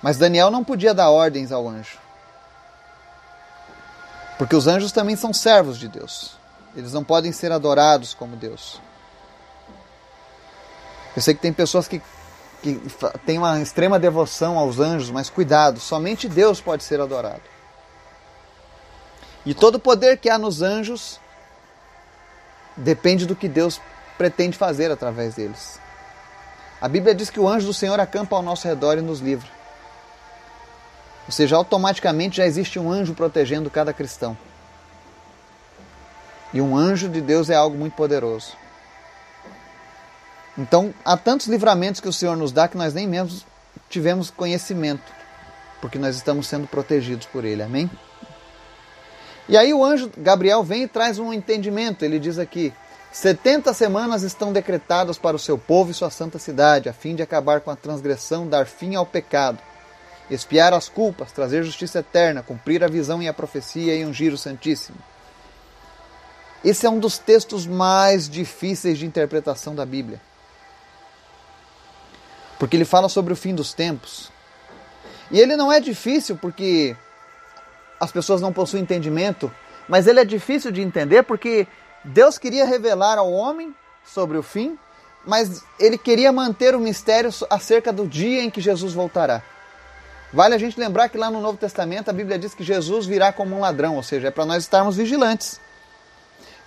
Mas 0.00 0.16
Daniel 0.16 0.50
não 0.50 0.62
podia 0.62 0.94
dar 0.94 1.10
ordens 1.10 1.50
ao 1.50 1.68
anjo. 1.68 1.98
Porque 4.38 4.54
os 4.54 4.68
anjos 4.68 4.92
também 4.92 5.16
são 5.16 5.32
servos 5.32 5.76
de 5.78 5.88
Deus. 5.88 6.38
Eles 6.76 6.92
não 6.92 7.02
podem 7.02 7.32
ser 7.32 7.50
adorados 7.50 8.14
como 8.14 8.36
Deus. 8.36 8.80
Eu 11.16 11.22
sei 11.22 11.34
que 11.34 11.40
tem 11.40 11.52
pessoas 11.52 11.88
que, 11.88 12.00
que 12.62 12.80
têm 13.26 13.38
uma 13.38 13.60
extrema 13.60 13.98
devoção 13.98 14.56
aos 14.56 14.78
anjos, 14.78 15.10
mas 15.10 15.28
cuidado, 15.28 15.80
somente 15.80 16.28
Deus 16.28 16.60
pode 16.60 16.84
ser 16.84 17.00
adorado. 17.00 17.42
E 19.48 19.54
todo 19.54 19.76
o 19.76 19.80
poder 19.80 20.18
que 20.18 20.28
há 20.28 20.36
nos 20.36 20.60
anjos 20.60 21.18
depende 22.76 23.24
do 23.24 23.34
que 23.34 23.48
Deus 23.48 23.80
pretende 24.18 24.58
fazer 24.58 24.90
através 24.90 25.36
deles. 25.36 25.80
A 26.78 26.86
Bíblia 26.86 27.14
diz 27.14 27.30
que 27.30 27.40
o 27.40 27.48
anjo 27.48 27.66
do 27.66 27.72
Senhor 27.72 27.98
acampa 27.98 28.36
ao 28.36 28.42
nosso 28.42 28.68
redor 28.68 28.98
e 28.98 29.00
nos 29.00 29.20
livra. 29.20 29.48
Ou 31.24 31.32
seja, 31.32 31.56
automaticamente 31.56 32.36
já 32.36 32.46
existe 32.46 32.78
um 32.78 32.92
anjo 32.92 33.14
protegendo 33.14 33.70
cada 33.70 33.90
cristão. 33.90 34.36
E 36.52 36.60
um 36.60 36.76
anjo 36.76 37.08
de 37.08 37.22
Deus 37.22 37.48
é 37.48 37.54
algo 37.54 37.74
muito 37.74 37.94
poderoso. 37.94 38.54
Então, 40.58 40.92
há 41.02 41.16
tantos 41.16 41.46
livramentos 41.46 42.02
que 42.02 42.08
o 42.08 42.12
Senhor 42.12 42.36
nos 42.36 42.52
dá 42.52 42.68
que 42.68 42.76
nós 42.76 42.92
nem 42.92 43.08
mesmo 43.08 43.40
tivemos 43.88 44.28
conhecimento, 44.28 45.10
porque 45.80 45.98
nós 45.98 46.16
estamos 46.16 46.46
sendo 46.46 46.66
protegidos 46.66 47.24
por 47.24 47.46
Ele. 47.46 47.62
Amém? 47.62 47.90
E 49.48 49.56
aí 49.56 49.72
o 49.72 49.84
anjo 49.84 50.10
Gabriel 50.16 50.62
vem 50.62 50.82
e 50.82 50.88
traz 50.88 51.18
um 51.18 51.32
entendimento. 51.32 52.04
Ele 52.04 52.18
diz 52.18 52.38
aqui: 52.38 52.72
70 53.12 53.72
semanas 53.72 54.22
estão 54.22 54.52
decretadas 54.52 55.18
para 55.18 55.36
o 55.36 55.38
seu 55.38 55.56
povo 55.56 55.90
e 55.90 55.94
sua 55.94 56.10
santa 56.10 56.38
cidade, 56.38 56.88
a 56.88 56.92
fim 56.92 57.14
de 57.14 57.22
acabar 57.22 57.60
com 57.60 57.70
a 57.70 57.76
transgressão, 57.76 58.46
dar 58.46 58.66
fim 58.66 58.94
ao 58.94 59.06
pecado 59.06 59.58
expiar 60.30 60.72
as 60.72 60.88
culpas, 60.88 61.32
trazer 61.32 61.62
justiça 61.62 62.00
eterna, 62.00 62.42
cumprir 62.42 62.84
a 62.84 62.88
visão 62.88 63.22
e 63.22 63.28
a 63.28 63.34
profecia 63.34 63.94
e 63.94 64.04
ungir 64.04 64.32
o 64.32 64.38
Santíssimo. 64.38 64.98
Esse 66.64 66.86
é 66.86 66.90
um 66.90 66.98
dos 66.98 67.18
textos 67.18 67.66
mais 67.66 68.28
difíceis 68.28 68.98
de 68.98 69.06
interpretação 69.06 69.74
da 69.74 69.86
Bíblia. 69.86 70.20
Porque 72.58 72.76
ele 72.76 72.84
fala 72.84 73.08
sobre 73.08 73.32
o 73.32 73.36
fim 73.36 73.54
dos 73.54 73.72
tempos. 73.72 74.30
E 75.30 75.38
ele 75.38 75.56
não 75.56 75.72
é 75.72 75.78
difícil 75.78 76.36
porque 76.36 76.96
as 78.00 78.12
pessoas 78.12 78.40
não 78.40 78.52
possuem 78.52 78.82
entendimento, 78.82 79.52
mas 79.88 80.06
ele 80.06 80.20
é 80.20 80.24
difícil 80.24 80.70
de 80.70 80.82
entender 80.82 81.22
porque 81.22 81.66
Deus 82.04 82.38
queria 82.38 82.64
revelar 82.64 83.18
ao 83.18 83.32
homem 83.32 83.74
sobre 84.04 84.36
o 84.36 84.42
fim, 84.42 84.78
mas 85.26 85.62
ele 85.78 85.98
queria 85.98 86.32
manter 86.32 86.74
o 86.74 86.80
mistério 86.80 87.30
acerca 87.50 87.92
do 87.92 88.06
dia 88.06 88.42
em 88.42 88.50
que 88.50 88.60
Jesus 88.60 88.92
voltará. 88.92 89.42
Vale 90.32 90.54
a 90.54 90.58
gente 90.58 90.78
lembrar 90.78 91.08
que 91.08 91.16
lá 91.16 91.30
no 91.30 91.40
Novo 91.40 91.56
Testamento 91.56 92.10
a 92.10 92.12
Bíblia 92.12 92.38
diz 92.38 92.54
que 92.54 92.62
Jesus 92.62 93.06
virá 93.06 93.32
como 93.32 93.56
um 93.56 93.60
ladrão, 93.60 93.96
ou 93.96 94.02
seja, 94.02 94.28
é 94.28 94.30
para 94.30 94.44
nós 94.44 94.62
estarmos 94.62 94.96
vigilantes. 94.96 95.58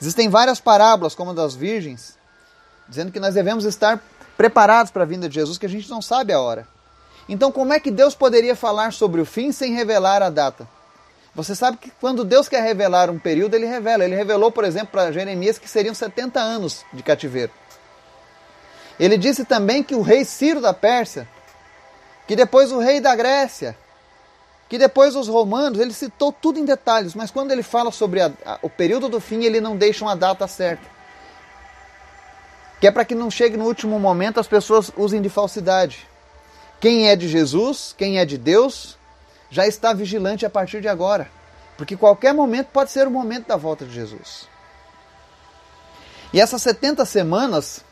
Existem 0.01 0.29
várias 0.29 0.59
parábolas, 0.59 1.13
como 1.13 1.29
a 1.29 1.33
das 1.33 1.53
virgens, 1.53 2.17
dizendo 2.89 3.11
que 3.11 3.19
nós 3.19 3.35
devemos 3.35 3.65
estar 3.65 4.01
preparados 4.35 4.91
para 4.91 5.03
a 5.03 5.05
vinda 5.05 5.29
de 5.29 5.35
Jesus, 5.35 5.59
que 5.59 5.65
a 5.67 5.69
gente 5.69 5.89
não 5.89 6.01
sabe 6.01 6.33
a 6.33 6.41
hora. 6.41 6.67
Então, 7.29 7.51
como 7.51 7.71
é 7.71 7.79
que 7.79 7.91
Deus 7.91 8.15
poderia 8.15 8.55
falar 8.55 8.91
sobre 8.93 9.21
o 9.21 9.25
fim 9.25 9.51
sem 9.51 9.75
revelar 9.75 10.23
a 10.23 10.29
data? 10.31 10.67
Você 11.33 11.55
sabe 11.55 11.77
que 11.77 11.91
quando 12.01 12.23
Deus 12.23 12.49
quer 12.49 12.61
revelar 12.61 13.09
um 13.09 13.17
período, 13.17 13.55
ele 13.55 13.65
revela. 13.65 14.03
Ele 14.03 14.15
revelou, 14.15 14.51
por 14.51 14.63
exemplo, 14.65 14.89
para 14.91 15.11
Jeremias 15.11 15.57
que 15.57 15.69
seriam 15.69 15.95
70 15.95 16.39
anos 16.39 16.85
de 16.91 17.01
cativeiro. 17.01 17.51
Ele 18.99 19.17
disse 19.17 19.45
também 19.45 19.81
que 19.81 19.95
o 19.95 20.01
rei 20.01 20.25
Ciro 20.25 20.59
da 20.59 20.73
Pérsia 20.73 21.27
que 22.31 22.35
depois 22.35 22.71
o 22.71 22.79
rei 22.79 23.01
da 23.01 23.13
Grécia, 23.13 23.75
que 24.69 24.77
depois 24.77 25.17
os 25.17 25.27
romanos, 25.27 25.79
ele 25.79 25.91
citou 25.91 26.31
tudo 26.31 26.59
em 26.59 26.63
detalhes, 26.63 27.13
mas 27.13 27.29
quando 27.29 27.51
ele 27.51 27.61
fala 27.61 27.91
sobre 27.91 28.21
a, 28.21 28.31
a, 28.45 28.57
o 28.61 28.69
período 28.69 29.09
do 29.09 29.19
fim, 29.19 29.43
ele 29.43 29.59
não 29.59 29.75
deixa 29.75 30.05
uma 30.05 30.15
data 30.15 30.47
certa. 30.47 30.83
Que 32.79 32.87
é 32.87 32.91
para 32.91 33.03
que 33.03 33.13
não 33.13 33.29
chegue 33.29 33.57
no 33.57 33.65
último 33.65 33.99
momento 33.99 34.39
as 34.39 34.47
pessoas 34.47 34.93
usem 34.95 35.21
de 35.21 35.27
falsidade. 35.27 36.07
Quem 36.79 37.09
é 37.09 37.17
de 37.17 37.27
Jesus, 37.27 37.93
quem 37.97 38.17
é 38.17 38.23
de 38.23 38.37
Deus, 38.37 38.97
já 39.51 39.67
está 39.67 39.93
vigilante 39.93 40.45
a 40.45 40.49
partir 40.49 40.81
de 40.81 40.87
agora. 40.87 41.29
Porque 41.77 41.95
qualquer 41.95 42.33
momento 42.33 42.67
pode 42.67 42.89
ser 42.89 43.07
o 43.07 43.11
momento 43.11 43.47
da 43.47 43.57
volta 43.57 43.85
de 43.85 43.93
Jesus. 43.93 44.47
E 46.33 46.39
essas 46.39 46.61
70 46.61 47.05
semanas 47.05 47.83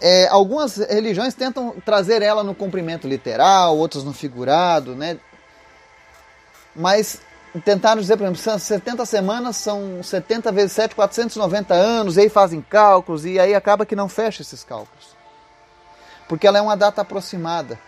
é, 0.00 0.28
algumas 0.28 0.76
religiões 0.76 1.34
tentam 1.34 1.74
trazer 1.84 2.22
ela 2.22 2.44
no 2.44 2.54
cumprimento 2.54 3.08
literal, 3.08 3.76
outras 3.76 4.04
no 4.04 4.12
figurado, 4.12 4.94
né? 4.94 5.18
Mas 6.74 7.20
tentaram 7.64 8.00
dizer, 8.00 8.16
por 8.16 8.24
exemplo, 8.24 8.60
70 8.60 9.04
semanas 9.04 9.56
são 9.56 10.02
70 10.02 10.52
vezes 10.52 10.72
7, 10.72 10.94
490 10.94 11.74
anos, 11.74 12.16
e 12.16 12.20
aí 12.20 12.28
fazem 12.28 12.60
cálculos, 12.60 13.24
e 13.24 13.40
aí 13.40 13.54
acaba 13.54 13.84
que 13.84 13.96
não 13.96 14.08
fecha 14.08 14.42
esses 14.42 14.62
cálculos. 14.62 15.16
Porque 16.28 16.46
ela 16.46 16.58
é 16.58 16.60
uma 16.60 16.76
data 16.76 17.00
aproximada. 17.00 17.78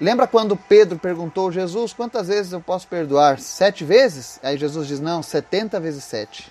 Lembra 0.00 0.26
quando 0.26 0.56
Pedro 0.56 0.98
perguntou, 0.98 1.52
Jesus, 1.52 1.92
quantas 1.92 2.28
vezes 2.28 2.52
eu 2.52 2.60
posso 2.60 2.88
perdoar? 2.88 3.38
Sete 3.38 3.84
vezes? 3.84 4.40
Aí 4.42 4.56
Jesus 4.56 4.88
diz, 4.88 5.00
não, 5.00 5.22
70 5.22 5.78
vezes 5.78 6.04
7. 6.04 6.50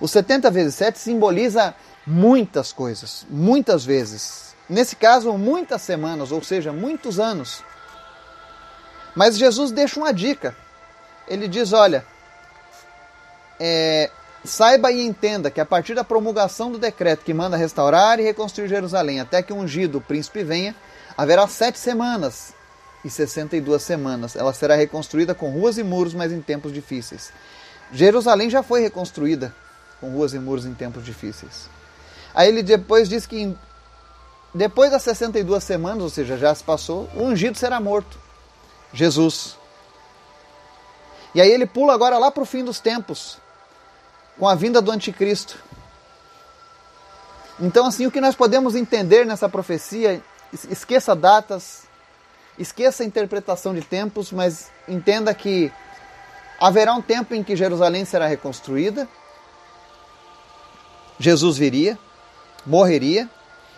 O 0.00 0.08
70 0.08 0.50
vezes 0.50 0.74
7 0.74 0.98
simboliza 0.98 1.74
muitas 2.06 2.72
coisas, 2.72 3.26
muitas 3.30 3.84
vezes. 3.84 4.54
Nesse 4.68 4.96
caso, 4.96 5.32
muitas 5.34 5.82
semanas, 5.82 6.32
ou 6.32 6.42
seja, 6.42 6.72
muitos 6.72 7.20
anos. 7.20 7.62
Mas 9.14 9.36
Jesus 9.38 9.70
deixa 9.70 10.00
uma 10.00 10.12
dica. 10.12 10.56
Ele 11.28 11.46
diz: 11.46 11.72
olha, 11.72 12.04
é, 13.60 14.10
saiba 14.44 14.90
e 14.90 15.06
entenda 15.06 15.50
que 15.50 15.60
a 15.60 15.66
partir 15.66 15.94
da 15.94 16.02
promulgação 16.02 16.72
do 16.72 16.78
decreto 16.78 17.24
que 17.24 17.32
manda 17.32 17.56
restaurar 17.56 18.18
e 18.18 18.22
reconstruir 18.22 18.68
Jerusalém, 18.68 19.20
até 19.20 19.42
que 19.42 19.52
o 19.52 19.56
ungido 19.56 19.98
o 19.98 20.00
príncipe 20.00 20.42
venha, 20.42 20.74
haverá 21.16 21.46
sete 21.46 21.78
semanas 21.78 22.54
e 23.04 23.10
62 23.10 23.82
semanas. 23.82 24.36
Ela 24.36 24.52
será 24.52 24.74
reconstruída 24.74 25.34
com 25.34 25.50
ruas 25.50 25.78
e 25.78 25.82
muros, 25.82 26.14
mas 26.14 26.32
em 26.32 26.40
tempos 26.40 26.72
difíceis. 26.72 27.32
Jerusalém 27.92 28.50
já 28.50 28.62
foi 28.62 28.80
reconstruída 28.80 29.54
com 30.00 30.10
ruas 30.10 30.34
e 30.34 30.38
muros 30.38 30.66
em 30.66 30.74
tempos 30.74 31.04
difíceis. 31.04 31.68
Aí 32.34 32.48
ele 32.48 32.62
depois 32.62 33.08
diz 33.08 33.26
que 33.26 33.56
depois 34.54 34.90
das 34.90 35.02
62 35.02 35.62
semanas, 35.62 36.02
ou 36.02 36.10
seja, 36.10 36.36
já 36.36 36.54
se 36.54 36.62
passou, 36.62 37.08
o 37.14 37.24
ungido 37.24 37.58
será 37.58 37.80
morto. 37.80 38.18
Jesus. 38.92 39.56
E 41.34 41.40
aí 41.40 41.50
ele 41.50 41.66
pula 41.66 41.92
agora 41.92 42.16
lá 42.18 42.30
para 42.30 42.42
o 42.42 42.46
fim 42.46 42.64
dos 42.64 42.78
tempos, 42.78 43.38
com 44.38 44.48
a 44.48 44.54
vinda 44.54 44.80
do 44.80 44.92
anticristo. 44.92 45.58
Então, 47.58 47.86
assim, 47.86 48.06
o 48.06 48.10
que 48.10 48.20
nós 48.20 48.36
podemos 48.36 48.74
entender 48.76 49.26
nessa 49.26 49.48
profecia, 49.48 50.22
esqueça 50.70 51.14
datas, 51.14 51.84
esqueça 52.58 53.02
a 53.02 53.06
interpretação 53.06 53.74
de 53.74 53.82
tempos, 53.82 54.32
mas 54.32 54.70
entenda 54.88 55.34
que 55.34 55.72
haverá 56.60 56.94
um 56.94 57.02
tempo 57.02 57.34
em 57.34 57.42
que 57.42 57.56
Jerusalém 57.56 58.04
será 58.04 58.26
reconstruída, 58.26 59.08
Jesus 61.18 61.56
viria, 61.56 61.98
morreria, 62.64 63.28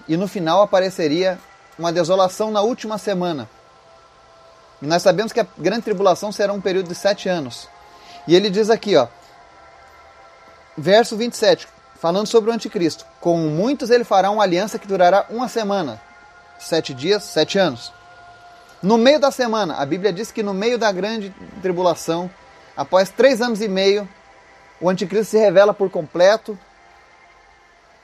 e 0.08 0.16
no 0.16 0.28
final 0.28 0.62
apareceria 0.62 1.38
uma 1.78 1.92
desolação 1.92 2.50
na 2.50 2.60
última 2.60 2.96
semana. 2.98 3.48
E 4.80 4.86
nós 4.86 5.02
sabemos 5.02 5.32
que 5.32 5.40
a 5.40 5.46
grande 5.58 5.82
tribulação 5.82 6.30
será 6.30 6.52
um 6.52 6.60
período 6.60 6.88
de 6.88 6.94
sete 6.94 7.28
anos. 7.28 7.68
E 8.26 8.34
ele 8.34 8.50
diz 8.50 8.70
aqui, 8.70 8.96
ó, 8.96 9.08
verso 10.76 11.16
27, 11.16 11.66
falando 11.98 12.26
sobre 12.26 12.50
o 12.50 12.52
anticristo: 12.52 13.04
Com 13.20 13.38
muitos 13.38 13.90
ele 13.90 14.04
fará 14.04 14.30
uma 14.30 14.42
aliança 14.42 14.78
que 14.78 14.86
durará 14.86 15.26
uma 15.30 15.48
semana, 15.48 16.00
sete 16.58 16.94
dias, 16.94 17.24
sete 17.24 17.58
anos. 17.58 17.92
No 18.82 18.98
meio 18.98 19.18
da 19.18 19.30
semana, 19.30 19.76
a 19.76 19.86
Bíblia 19.86 20.12
diz 20.12 20.30
que 20.30 20.42
no 20.42 20.54
meio 20.54 20.78
da 20.78 20.92
grande 20.92 21.34
tribulação, 21.62 22.30
após 22.76 23.10
três 23.10 23.40
anos 23.40 23.60
e 23.60 23.68
meio, 23.68 24.08
o 24.80 24.88
anticristo 24.88 25.32
se 25.32 25.38
revela 25.38 25.72
por 25.72 25.90
completo. 25.90 26.58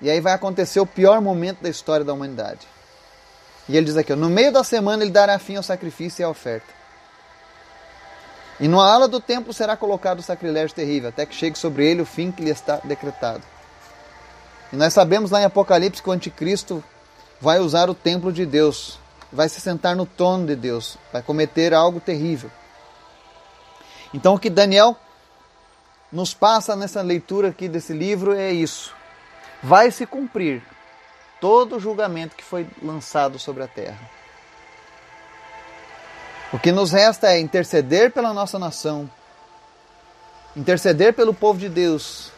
E 0.01 0.11
aí 0.11 0.21
vai 0.21 0.33
acontecer 0.33 0.81
o 0.81 0.87
pior 0.87 1.21
momento 1.21 1.63
da 1.63 1.69
história 1.69 2.05
da 2.05 2.13
humanidade. 2.13 2.67
E 3.69 3.77
ele 3.77 3.87
diz 3.87 3.97
aqui: 3.97 4.15
no 4.15 4.29
meio 4.29 4.51
da 4.51 4.65
semana 4.65 5.05
ele 5.05 5.13
dará 5.13 5.39
fim 5.39 5.57
ao 5.57 5.63
sacrifício 5.63 6.23
e 6.23 6.25
à 6.25 6.29
oferta. 6.29 6.67
E 8.59 8.69
no 8.69 8.81
ala 8.81 9.09
do 9.09 9.21
templo 9.21 9.53
será 9.53 9.77
colocado 9.77 10.21
o 10.21 10.23
sacrilégio 10.23 10.75
terrível, 10.75 11.09
até 11.09 11.27
que 11.27 11.35
chegue 11.35 11.59
sobre 11.59 11.85
ele 11.85 12.03
o 12.03 12.07
fim 12.07 12.31
que 12.31 12.43
lhe 12.43 12.51
está 12.51 12.77
decretado. 12.85 13.43
E 14.73 14.77
nós 14.77 14.93
sabemos 14.93 15.31
lá 15.31 15.41
em 15.41 15.45
Apocalipse 15.45 16.03
que 16.03 16.09
o 16.09 16.13
anticristo 16.13 16.83
vai 17.43 17.59
usar 17.59 17.91
o 17.91 17.95
templo 17.95 18.33
de 18.33 18.47
Deus, 18.47 19.01
vai 19.33 19.49
se 19.49 19.61
sentar 19.61 19.97
no 19.97 20.07
trono 20.07 20.47
de 20.47 20.55
Deus, 20.55 20.97
vai 21.13 21.21
cometer 21.21 21.75
algo 21.75 21.99
terrível. 21.99 22.49
Então 24.15 24.35
o 24.35 24.39
que 24.39 24.49
Daniel 24.49 24.97
nos 26.13 26.33
passa 26.33 26.77
nessa 26.77 27.03
leitura 27.03 27.49
aqui 27.49 27.67
desse 27.67 27.93
livro 27.93 28.33
é 28.33 28.53
isso. 28.53 28.95
Vai 29.61 29.91
se 29.91 30.07
cumprir 30.07 30.63
todo 31.41 31.77
o 31.77 31.81
julgamento 31.81 32.37
que 32.37 32.45
foi 32.45 32.65
lançado 32.81 33.41
sobre 33.41 33.65
a 33.65 33.67
terra. 33.67 34.09
O 36.53 36.61
que 36.61 36.71
nos 36.71 36.93
resta 36.93 37.27
é 37.33 37.41
interceder 37.41 38.13
pela 38.13 38.33
nossa 38.33 38.57
nação, 38.57 39.11
interceder 40.55 41.13
pelo 41.13 41.35
povo 41.35 41.59
de 41.59 41.69
Deus 41.69 42.31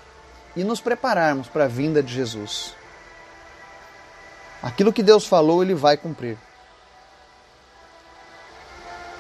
e 0.57 0.64
nos 0.64 0.81
prepararmos 0.81 1.47
para 1.47 1.64
a 1.64 1.69
vinda 1.69 2.03
de 2.03 2.14
Jesus. 2.14 2.75
Aquilo 4.64 4.94
que 4.94 5.03
Deus 5.03 5.27
falou, 5.27 5.62
Ele 5.62 5.74
vai 5.74 5.94
cumprir. 5.94 6.38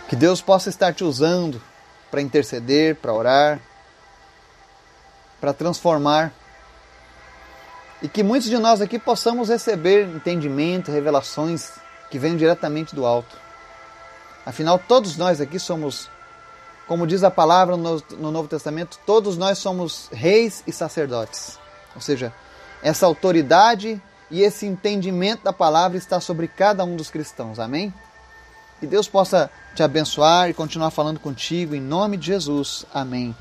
Que 0.08 0.16
Deus 0.16 0.40
possa 0.40 0.70
estar 0.70 0.94
te 0.94 1.04
usando 1.04 1.60
para 2.10 2.22
interceder, 2.22 2.96
para 2.96 3.12
orar, 3.12 3.60
para 5.38 5.52
transformar 5.52 6.32
e 8.00 8.08
que 8.08 8.22
muitos 8.22 8.48
de 8.48 8.56
nós 8.56 8.80
aqui 8.80 8.98
possamos 8.98 9.50
receber 9.50 10.06
entendimento, 10.06 10.90
revelações 10.90 11.72
que 12.10 12.18
vêm 12.18 12.38
diretamente 12.38 12.94
do 12.94 13.04
alto. 13.04 13.36
Afinal, 14.46 14.78
todos 14.78 15.18
nós 15.18 15.42
aqui 15.42 15.58
somos, 15.58 16.08
como 16.86 17.06
diz 17.06 17.22
a 17.22 17.30
palavra 17.30 17.76
no, 17.76 18.02
no 18.12 18.30
Novo 18.30 18.48
Testamento, 18.48 18.98
todos 19.04 19.36
nós 19.36 19.58
somos 19.58 20.08
reis 20.10 20.62
e 20.66 20.72
sacerdotes. 20.72 21.58
Ou 21.94 22.00
seja, 22.00 22.32
essa 22.82 23.04
autoridade 23.04 24.00
e 24.30 24.42
esse 24.42 24.66
entendimento 24.66 25.44
da 25.44 25.52
palavra 25.52 25.96
está 25.96 26.20
sobre 26.20 26.48
cada 26.48 26.84
um 26.84 26.96
dos 26.96 27.10
cristãos. 27.10 27.58
Amém? 27.58 27.92
Que 28.80 28.86
Deus 28.86 29.08
possa 29.08 29.50
te 29.74 29.82
abençoar 29.82 30.48
e 30.48 30.54
continuar 30.54 30.90
falando 30.90 31.20
contigo 31.20 31.74
em 31.74 31.80
nome 31.80 32.16
de 32.16 32.26
Jesus. 32.26 32.84
Amém. 32.92 33.34